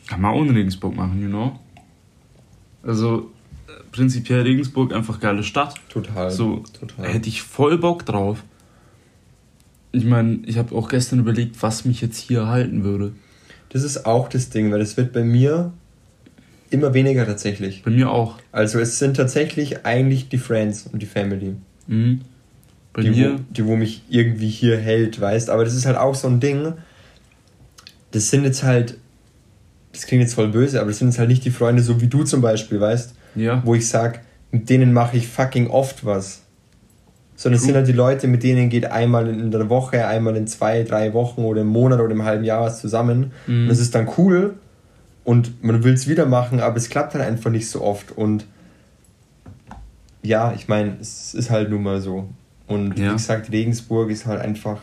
Kann 0.08 0.20
man 0.22 0.32
auch 0.32 0.42
in 0.42 0.50
Regensburg 0.50 0.96
machen, 0.96 1.22
you 1.22 1.28
know? 1.28 1.58
Also, 2.82 3.30
prinzipiell 3.92 4.42
Regensburg 4.42 4.94
einfach 4.94 5.20
geile 5.20 5.42
Stadt. 5.42 5.74
Total. 5.88 6.30
So, 6.30 6.64
total. 6.78 7.08
hätte 7.08 7.28
ich 7.28 7.42
voll 7.42 7.78
Bock 7.78 8.04
drauf. 8.06 8.42
Ich 9.92 10.04
meine, 10.04 10.40
ich 10.46 10.58
habe 10.58 10.74
auch 10.74 10.88
gestern 10.88 11.18
überlegt, 11.18 11.62
was 11.62 11.84
mich 11.84 12.00
jetzt 12.00 12.18
hier 12.18 12.46
halten 12.46 12.84
würde. 12.84 13.12
Das 13.70 13.82
ist 13.82 14.06
auch 14.06 14.28
das 14.28 14.50
Ding, 14.50 14.70
weil 14.70 14.80
es 14.80 14.96
wird 14.96 15.12
bei 15.12 15.24
mir 15.24 15.72
immer 16.70 16.94
weniger 16.94 17.26
tatsächlich. 17.26 17.82
Bei 17.82 17.90
mir 17.90 18.10
auch. 18.10 18.38
Also 18.52 18.78
es 18.78 18.98
sind 18.98 19.16
tatsächlich 19.16 19.84
eigentlich 19.86 20.28
die 20.28 20.38
Friends 20.38 20.88
und 20.92 21.00
die 21.00 21.06
Family. 21.06 21.54
Mhm. 21.86 22.20
Bei 22.92 23.02
die, 23.02 23.10
mir, 23.10 23.34
wo, 23.34 23.38
die, 23.50 23.66
wo 23.66 23.76
mich 23.76 24.02
irgendwie 24.08 24.48
hier 24.48 24.78
hält, 24.78 25.20
weißt. 25.20 25.50
Aber 25.50 25.64
das 25.64 25.74
ist 25.74 25.86
halt 25.86 25.96
auch 25.96 26.14
so 26.14 26.28
ein 26.28 26.40
Ding. 26.40 26.74
Das 28.10 28.30
sind 28.30 28.44
jetzt 28.44 28.62
halt, 28.62 28.98
das 29.92 30.06
klingt 30.06 30.22
jetzt 30.22 30.34
voll 30.34 30.48
böse, 30.48 30.80
aber 30.80 30.90
das 30.90 30.98
sind 30.98 31.08
jetzt 31.08 31.18
halt 31.18 31.28
nicht 31.28 31.44
die 31.44 31.50
Freunde, 31.50 31.82
so 31.82 32.00
wie 32.00 32.06
du 32.06 32.24
zum 32.24 32.40
Beispiel, 32.40 32.80
weißt. 32.80 33.14
Ja. 33.34 33.62
Wo 33.64 33.74
ich 33.74 33.88
sag, 33.88 34.20
mit 34.50 34.68
denen 34.70 34.92
mache 34.92 35.16
ich 35.16 35.28
fucking 35.28 35.68
oft 35.68 36.04
was. 36.04 36.42
Sondern 37.36 37.58
es 37.58 37.64
sind 37.64 37.76
halt 37.76 37.86
die 37.86 37.92
Leute, 37.92 38.26
mit 38.26 38.42
denen 38.42 38.68
geht 38.68 38.86
einmal 38.86 39.28
in 39.28 39.50
der 39.52 39.68
Woche, 39.68 40.06
einmal 40.06 40.36
in 40.36 40.46
zwei, 40.48 40.82
drei 40.82 41.12
Wochen 41.14 41.42
oder 41.42 41.60
im 41.60 41.68
Monat 41.68 42.00
oder 42.00 42.12
im 42.12 42.24
halben 42.24 42.42
Jahr 42.44 42.62
was 42.62 42.80
zusammen. 42.80 43.30
Mhm. 43.46 43.62
Und 43.62 43.68
das 43.68 43.78
ist 43.78 43.94
dann 43.94 44.08
cool 44.18 44.54
und 45.24 45.62
man 45.62 45.84
will 45.84 45.94
es 45.94 46.08
wieder 46.08 46.26
machen, 46.26 46.58
aber 46.58 46.76
es 46.78 46.88
klappt 46.88 47.14
halt 47.14 47.24
einfach 47.24 47.50
nicht 47.50 47.68
so 47.70 47.82
oft. 47.82 48.10
Und 48.10 48.44
ja, 50.22 50.52
ich 50.54 50.68
meine, 50.68 50.96
es 51.00 51.32
ist 51.34 51.50
halt 51.50 51.70
nun 51.70 51.82
mal 51.82 52.00
so. 52.00 52.28
Und 52.66 52.98
Ja. 52.98 53.10
wie 53.10 53.12
gesagt, 53.12 53.52
Regensburg 53.52 54.10
ist 54.10 54.26
halt 54.26 54.40
einfach 54.40 54.78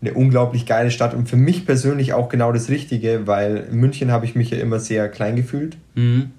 eine 0.00 0.14
unglaublich 0.14 0.64
geile 0.64 0.90
Stadt 0.92 1.12
und 1.12 1.28
für 1.28 1.36
mich 1.36 1.66
persönlich 1.66 2.12
auch 2.12 2.28
genau 2.28 2.52
das 2.52 2.68
Richtige, 2.68 3.26
weil 3.26 3.66
in 3.70 3.78
München 3.78 4.12
habe 4.12 4.24
ich 4.26 4.36
mich 4.36 4.50
ja 4.50 4.58
immer 4.58 4.78
sehr 4.78 5.08
klein 5.08 5.34
gefühlt. 5.34 5.76
Mhm. 5.96 6.30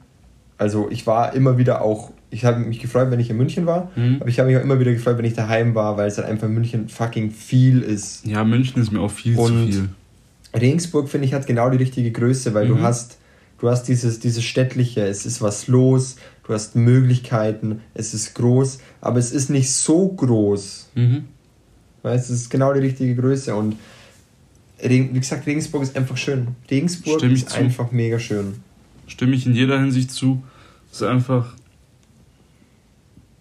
Also 0.59 0.89
ich 0.91 1.07
war 1.07 1.33
immer 1.33 1.57
wieder 1.57 1.81
auch, 1.81 2.11
ich 2.29 2.45
habe 2.45 2.59
mich 2.59 2.79
gefreut, 2.79 3.09
wenn 3.09 3.19
ich 3.19 3.29
in 3.31 3.37
München 3.37 3.65
war, 3.65 3.89
Mhm. 3.95 4.17
aber 4.19 4.29
ich 4.29 4.37
habe 4.39 4.49
mich 4.49 4.57
auch 4.59 4.61
immer 4.63 4.79
wieder 4.79 4.91
gefreut, 4.93 5.17
wenn 5.17 5.25
ich 5.25 5.33
daheim 5.33 5.73
war, 5.73 5.97
weil 5.97 6.07
es 6.09 6.17
halt 6.17 6.27
einfach 6.27 6.47
in 6.47 6.53
München 6.53 6.89
fucking 6.89 7.31
viel 7.31 7.81
ist. 7.81 8.25
Ja, 8.25 8.43
München 8.43 8.79
ist 8.81 8.91
mir 8.91 8.99
auch 8.99 9.09
viel 9.11 9.35
zu 9.35 9.41
Und- 9.41 9.71
viel. 9.71 9.89
Regensburg 10.53 11.09
finde 11.09 11.25
ich 11.27 11.33
hat 11.33 11.47
genau 11.47 11.69
die 11.69 11.77
richtige 11.77 12.11
Größe, 12.11 12.53
weil 12.53 12.67
du 12.67 12.75
Mhm. 12.75 12.81
hast 12.83 13.17
du 13.59 13.69
hast 13.69 13.83
dieses 13.87 14.19
dieses 14.19 14.43
städtliche, 14.43 15.05
es 15.07 15.25
ist 15.25 15.41
was 15.41 15.67
los, 15.67 16.15
du 16.47 16.53
hast 16.53 16.75
Möglichkeiten, 16.75 17.81
es 17.93 18.13
ist 18.13 18.33
groß, 18.35 18.79
aber 19.01 19.19
es 19.19 19.31
ist 19.31 19.49
nicht 19.49 19.71
so 19.71 20.07
groß. 20.09 20.89
Mhm. 20.95 21.25
Weißt, 22.03 22.29
es 22.29 22.41
ist 22.41 22.49
genau 22.49 22.73
die 22.73 22.79
richtige 22.79 23.15
Größe 23.15 23.53
und 23.55 23.75
wie 24.81 25.07
gesagt, 25.19 25.45
Regensburg 25.45 25.83
ist 25.83 25.95
einfach 25.97 26.15
schön. 26.17 26.47
Regensburg 26.71 27.19
Stimme 27.19 27.33
ist 27.33 27.49
zu. 27.49 27.57
einfach 27.57 27.91
mega 27.91 28.17
schön. 28.17 28.55
Stimme 29.09 29.35
ich 29.35 29.45
in 29.45 29.53
jeder 29.55 29.79
Hinsicht 29.79 30.11
zu. 30.11 30.41
Es 30.91 31.01
ist 31.01 31.07
einfach. 31.07 31.53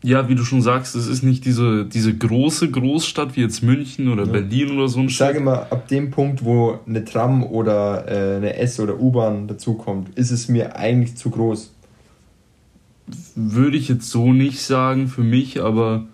Ja, 0.04 0.28
wie 0.28 0.36
du 0.36 0.44
schon 0.44 0.62
sagst, 0.62 0.94
es 0.94 1.08
ist 1.08 1.24
nicht 1.24 1.44
diese, 1.44 1.84
diese 1.84 2.16
große 2.16 2.70
Großstadt 2.70 3.34
wie 3.36 3.40
jetzt 3.40 3.64
München 3.64 4.08
oder 4.08 4.26
Ja. 4.26 4.32
Berlin 4.32 4.70
oder 4.76 4.86
so 4.88 5.00
ein 5.00 5.06
Ich 5.08 5.16
sage 5.16 5.38
immer, 5.38 5.66
ab 5.72 5.88
dem 5.88 6.12
Punkt, 6.12 6.44
wo 6.44 6.78
eine 6.86 7.04
Tram 7.04 7.42
oder 7.42 8.06
äh, 8.06 8.36
eine 8.36 8.54
S- 8.56 8.78
oder 8.78 9.00
U-Bahn 9.00 9.48
dazukommt, 9.48 10.16
ist 10.16 10.30
es 10.30 10.48
mir 10.48 10.76
eigentlich 10.76 11.16
zu 11.16 11.30
groß. 11.30 11.72
Würde 13.34 13.76
ich 13.76 13.88
jetzt 13.88 14.08
so 14.10 14.32
nicht 14.32 14.60
sagen 14.60 15.08
für 15.08 15.22
mich, 15.24 15.60
aber 15.60 16.06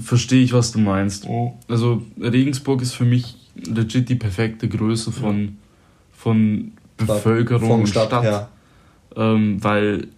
verstehe 0.00 0.42
ich, 0.42 0.54
was 0.54 0.72
du 0.72 0.78
meinst. 0.78 1.26
Also 1.68 2.02
Regensburg 2.18 2.80
ist 2.80 2.94
für 2.94 3.04
mich 3.04 3.36
legit 3.56 4.08
die 4.08 4.14
perfekte 4.14 4.68
Größe 4.68 5.12
von, 5.12 5.58
von 6.16 6.72
Bevölkerung 6.96 7.68
Von 7.68 7.80
und 7.80 7.88
Stadt 7.88 8.06
Stadt. 8.06 8.22
her. 8.22 8.48
Ähm, 9.16 9.62
weil 9.62 10.08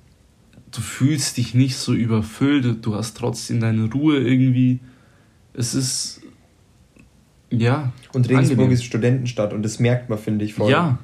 du 0.71 0.81
fühlst 0.81 1.37
dich 1.37 1.55
nicht 1.55 1.77
so 1.77 1.93
überfüllt, 1.95 2.85
du 2.85 2.95
hast 2.95 3.17
trotzdem 3.17 3.61
deine 3.61 3.91
Ruhe 3.91 4.19
irgendwie. 4.19 4.81
Es 5.53 5.75
ist 5.75 6.21
ja 7.51 7.93
Und 8.13 8.29
Regensburg 8.29 8.59
angenehm. 8.59 8.73
ist 8.73 8.85
Studentenstadt 8.85 9.53
und 9.53 9.63
das 9.63 9.79
merkt 9.79 10.11
man, 10.11 10.19
finde 10.19 10.45
ich, 10.45 10.55
voll. 10.55 10.71
ja 10.71 10.99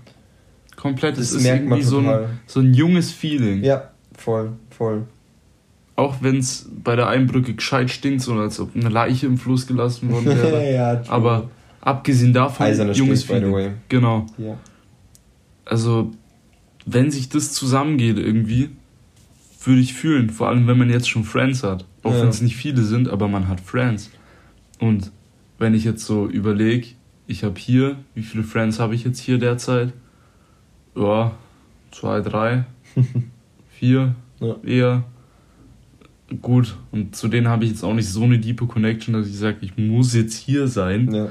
komplett. 0.80 1.16
Das 1.16 1.26
es 1.26 1.32
ist 1.32 1.42
merkt 1.42 1.64
man 1.66 1.78
irgendwie 1.78 1.88
so 1.88 1.98
ein, 1.98 2.40
so 2.46 2.60
ein 2.60 2.74
junges 2.74 3.12
Feeling. 3.12 3.62
Ja, 3.62 3.90
voll, 4.16 4.52
voll. 4.70 5.04
Auch 5.96 6.16
wenn 6.22 6.38
es 6.38 6.68
bei 6.82 6.96
der 6.96 7.08
einen 7.08 7.26
Brücke 7.26 7.54
gescheit 7.54 7.90
stinkt, 7.90 8.22
so 8.22 8.32
als 8.34 8.58
ob 8.58 8.74
eine 8.74 8.88
Leiche 8.88 9.26
im 9.26 9.36
Fluss 9.36 9.66
gelassen 9.66 10.10
worden 10.10 10.26
wäre. 10.36 10.74
ja. 10.74 11.02
Aber 11.08 11.50
abgesehen 11.80 12.32
davon, 12.32 12.66
Eiserner 12.66 12.92
junges 12.92 13.20
the 13.20 13.26
Feeling. 13.26 13.74
Genau. 13.88 14.26
Ja. 14.38 14.56
Also, 15.66 16.10
wenn 16.92 17.10
sich 17.10 17.28
das 17.28 17.52
zusammengeht 17.52 18.18
irgendwie, 18.18 18.70
würde 19.64 19.80
ich 19.80 19.94
fühlen. 19.94 20.30
Vor 20.30 20.48
allem, 20.48 20.66
wenn 20.66 20.78
man 20.78 20.90
jetzt 20.90 21.08
schon 21.08 21.24
Friends 21.24 21.62
hat. 21.62 21.84
Auch 22.02 22.12
Ja. 22.14 22.22
wenn 22.22 22.28
es 22.28 22.40
nicht 22.40 22.56
viele 22.56 22.82
sind, 22.82 23.08
aber 23.08 23.28
man 23.28 23.48
hat 23.48 23.60
Friends. 23.60 24.10
Und 24.78 25.10
wenn 25.58 25.74
ich 25.74 25.84
jetzt 25.84 26.04
so 26.06 26.26
überlege, 26.28 26.88
ich 27.26 27.44
habe 27.44 27.58
hier, 27.60 27.96
wie 28.14 28.22
viele 28.22 28.42
Friends 28.42 28.80
habe 28.80 28.94
ich 28.94 29.04
jetzt 29.04 29.20
hier 29.20 29.38
derzeit? 29.38 29.92
Ja, 30.96 31.32
zwei, 31.92 32.20
drei, 32.20 32.64
vier, 33.78 34.14
Ja. 34.40 34.56
eher. 34.64 35.04
Gut, 36.42 36.76
und 36.92 37.14
zu 37.16 37.26
denen 37.28 37.48
habe 37.48 37.64
ich 37.64 37.70
jetzt 37.72 37.82
auch 37.82 37.92
nicht 37.94 38.08
so 38.08 38.22
eine 38.22 38.38
diepe 38.38 38.66
Connection, 38.66 39.14
dass 39.14 39.26
ich 39.26 39.36
sage, 39.36 39.58
ich 39.62 39.76
muss 39.76 40.14
jetzt 40.14 40.34
hier 40.36 40.68
sein. 40.68 41.12
ja. 41.12 41.28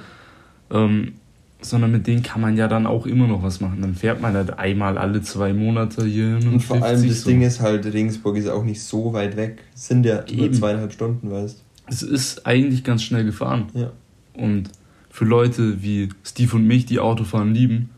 Ähm, 0.72 1.14
sondern 1.62 1.92
mit 1.92 2.08
denen 2.08 2.24
kann 2.24 2.42
man 2.42 2.56
ja 2.56 2.68
dann 2.68 2.88
auch 2.88 3.06
immer 3.06 3.28
noch 3.28 3.44
was 3.44 3.60
machen. 3.60 3.82
Dann 3.82 3.96
fährt 3.96 4.22
man 4.22 4.34
halt 4.34 4.58
einmal 4.58 4.98
alle 4.98 5.22
zwei 5.22 5.54
Monate 5.54 6.06
hier 6.06 6.38
hin 6.38 6.48
und, 6.48 6.54
Und 6.56 6.60
vor 6.62 6.82
allem 6.82 7.06
das 7.08 7.22
so. 7.22 7.30
Ding 7.30 7.42
ist 7.42 7.60
halt, 7.60 7.86
Regensburg 7.86 8.38
ist 8.38 8.48
auch 8.48 8.64
nicht 8.64 8.82
so 8.82 9.14
weit 9.14 9.36
weg. 9.36 9.64
Es 9.76 9.88
sind 9.88 10.06
ja 10.06 10.24
nur 10.32 10.46
Eben. 10.46 10.54
zweieinhalb 10.54 10.94
Stunden, 10.94 11.30
weißt 11.30 11.62
Es 11.88 12.02
ist 12.02 12.46
eigentlich 12.46 12.84
ganz 12.84 13.04
schnell 13.04 13.26
gefahren. 13.26 13.68
Ja. 13.74 13.92
Und 14.34 14.70
für 15.10 15.26
Leute 15.26 15.82
wie 15.84 16.10
Steve 16.24 16.56
und 16.56 16.66
mich, 16.66 16.86
die 16.86 17.00
Autofahren 17.00 17.54
lieben, 17.54 17.90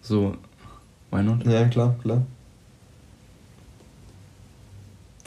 so, 0.00 0.36
why 1.10 1.22
not? 1.22 1.46
Ja, 1.46 1.64
klar, 1.68 1.96
klar. 2.02 2.26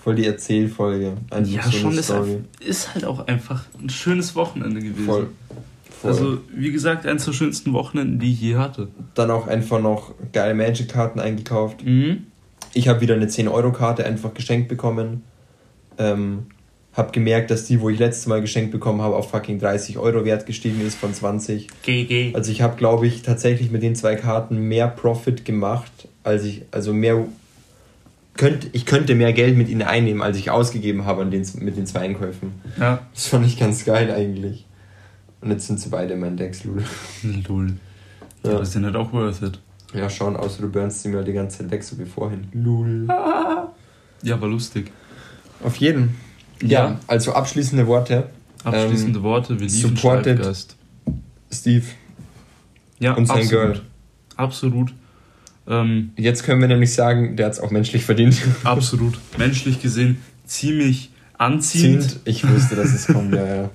Voll 0.03 0.15
die 0.15 0.25
Erzählfolge. 0.25 1.13
Einfach 1.29 1.51
Ja, 1.51 1.63
so 1.63 1.71
schon, 1.71 1.97
ist, 1.97 2.11
ist 2.59 2.93
halt 2.93 3.05
auch 3.05 3.27
einfach 3.27 3.65
ein 3.79 3.89
schönes 3.89 4.35
Wochenende 4.35 4.81
gewesen. 4.81 5.05
Voll. 5.05 5.29
Voll. 6.01 6.09
Also, 6.09 6.37
wie 6.51 6.71
gesagt, 6.71 7.05
eines 7.05 7.25
der 7.25 7.33
schönsten 7.33 7.73
Wochenenden, 7.73 8.17
die 8.17 8.33
ich 8.33 8.41
je 8.41 8.55
hatte. 8.55 8.87
Dann 9.13 9.29
auch 9.29 9.47
einfach 9.47 9.79
noch 9.79 10.15
geile 10.33 10.55
Magic-Karten 10.55 11.19
eingekauft. 11.19 11.85
Mhm. 11.85 12.23
Ich 12.73 12.87
habe 12.87 13.01
wieder 13.01 13.13
eine 13.13 13.27
10-Euro-Karte 13.27 14.03
einfach 14.03 14.33
geschenkt 14.33 14.67
bekommen. 14.67 15.23
Ähm, 15.99 16.47
hab 16.93 17.13
gemerkt, 17.13 17.51
dass 17.51 17.65
die, 17.65 17.81
wo 17.81 17.89
ich 17.89 17.99
letztes 17.99 18.25
Mal 18.25 18.41
geschenkt 18.41 18.71
bekommen 18.71 19.01
habe, 19.01 19.15
auf 19.15 19.29
fucking 19.29 19.59
30 19.59 19.99
Euro 19.99 20.25
wert 20.25 20.47
gestiegen 20.47 20.81
ist 20.81 20.97
von 20.97 21.13
20. 21.13 21.67
GG. 21.83 22.31
Also 22.33 22.51
ich 22.51 22.63
habe, 22.63 22.77
glaube 22.77 23.05
ich, 23.05 23.21
tatsächlich 23.21 23.69
mit 23.69 23.83
den 23.83 23.95
zwei 23.95 24.15
Karten 24.15 24.57
mehr 24.57 24.87
Profit 24.87 25.45
gemacht, 25.45 25.91
als 26.23 26.43
ich, 26.45 26.63
also 26.71 26.93
mehr 26.93 27.27
könnte, 28.35 28.69
ich 28.71 28.87
könnte 28.87 29.13
mehr 29.13 29.33
Geld 29.33 29.55
mit 29.55 29.69
ihnen 29.69 29.83
einnehmen, 29.83 30.23
als 30.23 30.37
ich 30.37 30.49
ausgegeben 30.49 31.05
habe 31.05 31.21
an 31.21 31.29
den, 31.29 31.45
mit 31.59 31.77
den 31.77 31.85
zwei 31.85 31.99
Einkäufen. 31.99 32.53
Ja. 32.79 33.05
Das 33.13 33.27
fand 33.27 33.45
ich 33.45 33.59
ganz 33.59 33.85
geil 33.85 34.09
eigentlich. 34.09 34.65
Und 35.41 35.49
jetzt 35.51 35.67
sind 35.67 35.79
sie 35.79 35.89
beide 35.89 36.13
in 36.13 36.19
meinen 36.19 36.37
Decks, 36.37 36.63
Lul. 36.63 36.83
Lul. 37.47 37.73
Ja. 38.43 38.51
Ja. 38.53 38.59
Das 38.59 38.69
ist 38.69 38.75
ja 38.75 38.81
nicht 38.81 38.95
auch 38.95 39.11
worth 39.13 39.41
it. 39.41 39.59
Ja, 39.93 40.09
schon, 40.09 40.35
außer 40.37 40.61
du 40.61 40.69
burnst 40.69 41.01
sie 41.03 41.09
mir 41.09 41.23
die 41.23 41.33
ganze 41.33 41.59
Zeit 41.59 41.71
weg, 41.71 41.83
so 41.83 41.97
wie 41.99 42.05
vorhin. 42.05 42.47
Lul. 42.53 43.07
Ja, 44.23 44.39
war 44.39 44.47
lustig. 44.49 44.91
Auf 45.63 45.77
jeden. 45.77 46.15
Ja, 46.61 46.99
also 47.07 47.33
abschließende 47.33 47.87
Worte. 47.87 48.29
Abschließende 48.63 49.17
Ähm, 49.17 49.23
Worte, 49.23 49.59
wir 49.59 49.65
lieben 49.67 49.69
supported- 49.95 50.37
Schreibgeist. 50.37 50.75
Steve 51.51 51.85
Ja, 52.99 53.13
und 53.13 53.25
sein 53.25 53.37
absolut. 53.39 53.49
Girl. 53.73 53.81
Absolut. 54.37 54.93
Ähm, 55.67 56.11
Jetzt 56.17 56.43
können 56.43 56.61
wir 56.61 56.67
nämlich 56.67 56.93
sagen, 56.93 57.35
der 57.35 57.47
hat 57.47 57.53
es 57.53 57.59
auch 57.59 57.71
menschlich 57.71 58.05
verdient. 58.05 58.39
absolut. 58.63 59.17
Menschlich 59.39 59.81
gesehen 59.81 60.19
ziemlich 60.45 61.09
anziehend. 61.39 62.03
Ziehend. 62.03 62.19
Ich 62.25 62.47
wusste, 62.47 62.75
dass 62.75 62.93
es 62.93 63.07
kommt, 63.07 63.33
ja, 63.33 63.45
ja. 63.63 63.69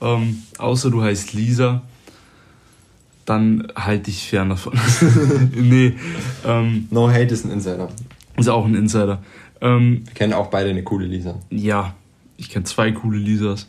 Ähm, 0.00 0.42
außer 0.58 0.90
du 0.90 1.02
heißt 1.02 1.32
Lisa, 1.32 1.82
dann 3.24 3.68
halt 3.74 4.06
dich 4.06 4.28
fern 4.28 4.50
davon. 4.50 4.74
nee, 5.54 5.94
ähm, 6.44 6.86
No 6.90 7.08
Hate 7.08 7.32
ist 7.34 7.44
ein 7.44 7.50
Insider. 7.50 7.88
ist 8.36 8.48
auch 8.48 8.64
ein 8.64 8.74
Insider. 8.74 9.22
Ähm, 9.60 10.02
Wir 10.04 10.14
kennen 10.14 10.32
auch 10.32 10.48
beide 10.48 10.70
eine 10.70 10.82
coole 10.84 11.06
Lisa. 11.06 11.36
ja, 11.50 11.94
ich 12.36 12.50
kenne 12.50 12.64
zwei 12.66 12.92
coole 12.92 13.16
Lisas. 13.18 13.66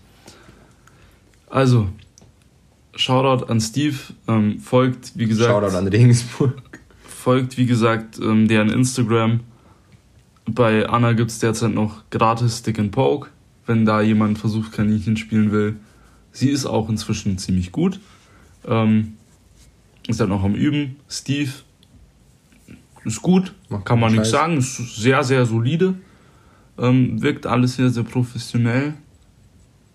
Also, 1.50 1.88
Shoutout 2.96 3.46
an 3.46 3.62
Steve, 3.62 3.96
ähm, 4.28 4.60
folgt, 4.60 5.14
wie 5.18 5.26
gesagt, 5.28 5.50
Shoutout 5.50 5.78
an 5.78 5.88
Regensburg. 5.88 6.62
folgt, 7.08 7.58
wie 7.58 7.66
gesagt, 7.66 8.20
ähm, 8.20 8.48
deren 8.50 8.70
Instagram. 8.70 9.40
Bei 10.46 10.88
Anna 10.90 11.14
gibt 11.14 11.32
es 11.32 11.40
derzeit 11.40 11.72
noch 11.74 12.04
gratis 12.10 12.58
Stick 12.60 12.80
and 12.80 12.92
Poke, 12.92 13.30
wenn 13.66 13.86
da 13.86 14.02
jemand 14.02 14.38
versucht, 14.40 14.74
Kaninchen 14.74 15.16
spielen 15.16 15.52
will. 15.52 15.78
Sie 16.38 16.50
ist 16.52 16.68
auch 16.68 16.88
inzwischen 16.88 17.40
ziemlich 17.40 17.72
gut. 17.72 18.00
Ähm, 18.68 19.14
ist 20.08 20.20
halt 20.20 20.30
noch 20.30 20.44
am 20.44 20.54
Üben. 20.54 20.98
Steve 21.10 21.50
ist 23.06 23.22
gut, 23.24 23.56
Macht 23.70 23.86
kann 23.86 24.00
man 24.00 24.12
nichts 24.12 24.30
sagen. 24.30 24.58
Ist 24.58 24.98
sehr, 24.98 25.24
sehr 25.24 25.48
solide. 25.48 25.96
Ähm, 26.78 27.20
wirkt 27.24 27.48
alles 27.48 27.78
sehr, 27.78 27.90
sehr 27.90 28.04
professionell. 28.04 28.94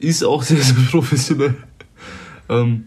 Ist 0.00 0.24
auch 0.24 0.42
sehr, 0.42 0.60
sehr 0.60 0.82
professionell. 0.90 1.54
ähm, 2.48 2.86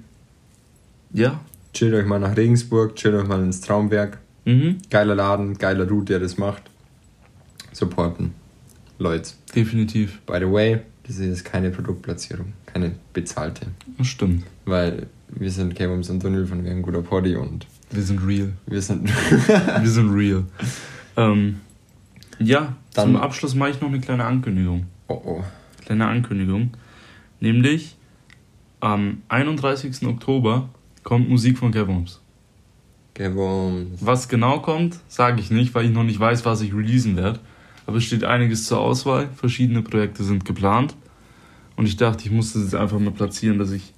ja. 1.14 1.40
Chillt 1.74 1.94
euch 1.94 2.06
mal 2.06 2.20
nach 2.20 2.36
Regensburg, 2.36 2.98
chillt 2.98 3.16
euch 3.16 3.28
mal 3.28 3.42
ins 3.42 3.62
Traumwerk. 3.62 4.20
Mhm. 4.44 4.80
Geiler 4.90 5.16
Laden, 5.16 5.58
geiler 5.58 5.86
Dude, 5.86 6.06
der 6.06 6.20
das 6.20 6.38
macht. 6.38 6.64
Supporten. 7.72 8.34
Leute. 9.00 9.32
Definitiv. 9.56 10.20
By 10.26 10.40
the 10.40 10.52
way, 10.52 10.82
das 11.08 11.18
ist 11.20 11.44
keine 11.46 11.70
Produktplatzierung, 11.72 12.54
keine 12.66 12.96
bezahlte. 13.14 13.68
Das 13.98 14.08
stimmt. 14.08 14.44
Weil 14.66 15.08
wir 15.30 15.52
sind 15.52 15.76
K-Bombs 15.76 16.10
und 16.10 16.20
Tunnel 16.22 16.46
von 16.46 16.66
ein 16.66 16.82
guter 16.82 17.02
Poddy 17.02 17.36
und 17.36 17.68
Wir 17.92 18.02
sind 18.04 18.20
real. 18.26 18.54
wir 18.68 18.82
sind. 18.82 19.10
Wir 19.48 19.90
sind 19.90 20.12
real. 20.14 20.44
Ähm, 21.18 21.60
ja, 22.40 22.76
Dann- 22.94 23.08
zum 23.14 23.16
Abschluss 23.18 23.56
mache 23.56 23.72
ich 23.72 23.82
noch 23.82 23.90
eine 23.90 24.00
kleine 24.00 24.26
Ankündigung. 24.26 24.86
oh 25.08 25.22
oh. 25.26 25.44
Kleine 25.86 26.08
Ankündigung. 26.08 26.72
Nämlich 27.40 27.96
am 28.80 29.22
31. 29.30 30.06
Oktober 30.08 30.70
kommt 31.04 31.30
Musik 31.30 31.58
von 31.60 31.72
Kevons. 31.72 32.20
K-Bombs. 33.14 34.00
Was 34.02 34.28
genau 34.28 34.60
kommt, 34.60 35.00
sage 35.08 35.40
ich 35.40 35.52
nicht, 35.52 35.74
weil 35.76 35.86
ich 35.86 35.92
noch 35.92 36.04
nicht 36.04 36.20
weiß, 36.20 36.44
was 36.46 36.62
ich 36.62 36.74
releasen 36.74 37.16
werde. 37.16 37.40
Aber 37.86 37.98
es 37.98 38.04
steht 38.04 38.24
einiges 38.24 38.66
zur 38.66 38.80
Auswahl. 38.80 39.30
Verschiedene 39.36 39.82
Projekte 39.82 40.24
sind 40.24 40.46
geplant. 40.46 40.96
Und 41.76 41.86
ich 41.86 41.98
dachte, 41.98 42.26
ich 42.26 42.32
muss 42.32 42.54
das 42.54 42.64
jetzt 42.64 42.76
einfach 42.76 43.00
mal 43.00 43.12
platzieren, 43.12 43.60
dass 43.60 43.72
ich, 43.72 43.94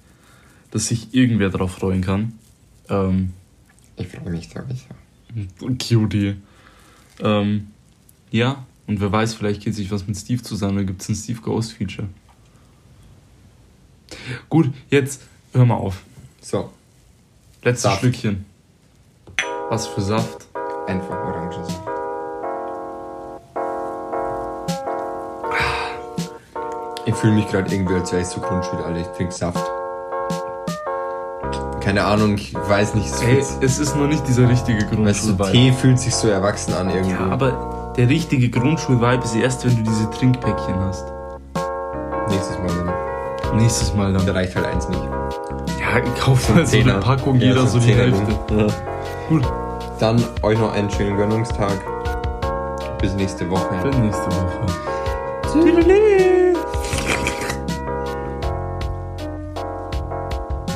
dass 0.70 0.88
sich 0.88 1.14
irgendwer 1.14 1.48
darauf 1.50 1.72
freuen 1.72 2.02
kann. 2.02 2.32
Ähm, 2.88 3.32
Ich 3.96 4.08
freue 4.08 4.30
mich, 4.30 4.48
ich. 4.70 5.88
Cutie. 5.88 6.36
Ähm, 7.20 7.68
ja, 8.30 8.64
und 8.86 9.00
wer 9.00 9.10
weiß, 9.12 9.34
vielleicht 9.34 9.62
geht 9.62 9.74
sich 9.74 9.90
was 9.90 10.06
mit 10.06 10.16
Steve 10.16 10.42
zusammen, 10.42 10.76
da 10.78 10.82
gibt 10.82 11.02
es 11.02 11.08
ein 11.08 11.14
Steve 11.14 11.40
Ghost 11.40 11.72
Feature. 11.72 12.08
Gut, 14.48 14.70
jetzt 14.90 15.22
hör 15.52 15.64
mal 15.66 15.74
auf. 15.76 16.02
So, 16.40 16.72
Letztes 17.62 17.82
Saft. 17.82 18.00
Schlückchen. 18.00 18.44
Was 19.68 19.86
für 19.86 20.00
Saft. 20.00 20.46
einfach 20.86 21.10
Orangensaft. 21.10 21.97
Ich 27.08 27.14
fühle 27.14 27.32
mich 27.32 27.48
gerade 27.48 27.74
irgendwie, 27.74 27.94
als 27.94 28.12
wäre 28.12 28.20
ich 28.20 28.28
so 28.28 28.38
Grundschule, 28.38 28.84
Alter. 28.84 29.00
Ich 29.00 29.06
trinke 29.08 29.32
Saft. 29.32 29.58
Keine 31.80 32.04
Ahnung, 32.04 32.34
ich 32.34 32.54
weiß 32.54 32.94
nicht. 32.96 33.06
Es 33.10 33.22
Ey, 33.22 33.38
es 33.62 33.78
ist 33.78 33.96
noch 33.96 34.06
nicht 34.06 34.28
dieser 34.28 34.46
richtige 34.46 34.80
weißt 34.82 34.92
du, 34.92 34.96
Grundschul-Vibe. 35.36 35.52
Tee 35.52 35.72
fühlt 35.72 35.98
sich 35.98 36.14
so 36.14 36.28
erwachsen 36.28 36.74
an 36.74 36.90
irgendwie. 36.90 37.12
Ja, 37.12 37.30
aber 37.30 37.92
der 37.96 38.10
richtige 38.10 38.50
Grundschul-Vibe 38.50 39.24
ist 39.24 39.34
erst, 39.34 39.64
wenn 39.64 39.76
du 39.82 39.90
diese 39.90 40.10
Trinkpäckchen 40.10 40.78
hast. 40.80 41.06
Nächstes 42.28 42.58
Mal 42.58 42.68
dann. 42.76 43.56
Nächstes 43.56 43.94
Mal 43.94 44.12
Da 44.12 44.18
dann. 44.18 44.28
reicht 44.36 44.54
halt 44.54 44.66
eins 44.66 44.86
nicht. 44.90 45.00
Ja, 45.80 46.00
kauf 46.22 46.54
mal 46.54 46.66
so 46.66 46.76
eine. 46.76 46.92
Packung, 47.00 47.36
Ja, 47.36 47.46
jeder 47.48 47.66
so 47.66 47.78
die 47.78 47.94
Hälfte. 47.94 48.32
Ja. 48.50 48.66
Gut, 49.30 49.50
Dann 49.98 50.22
euch 50.42 50.58
noch 50.58 50.74
einen 50.74 50.90
schönen 50.90 51.16
Gönnungstag. 51.16 51.72
Bis 53.00 53.14
nächste 53.14 53.48
Woche. 53.48 53.66
bis 53.82 53.96
nächste 53.96 54.26
Woche. 54.26 54.66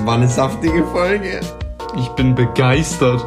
War 0.05 0.17
eine 0.17 0.29
saftige 0.29 0.85
Folge. 0.87 1.41
Ich 1.97 2.09
bin 2.11 2.35
begeistert. 2.35 3.25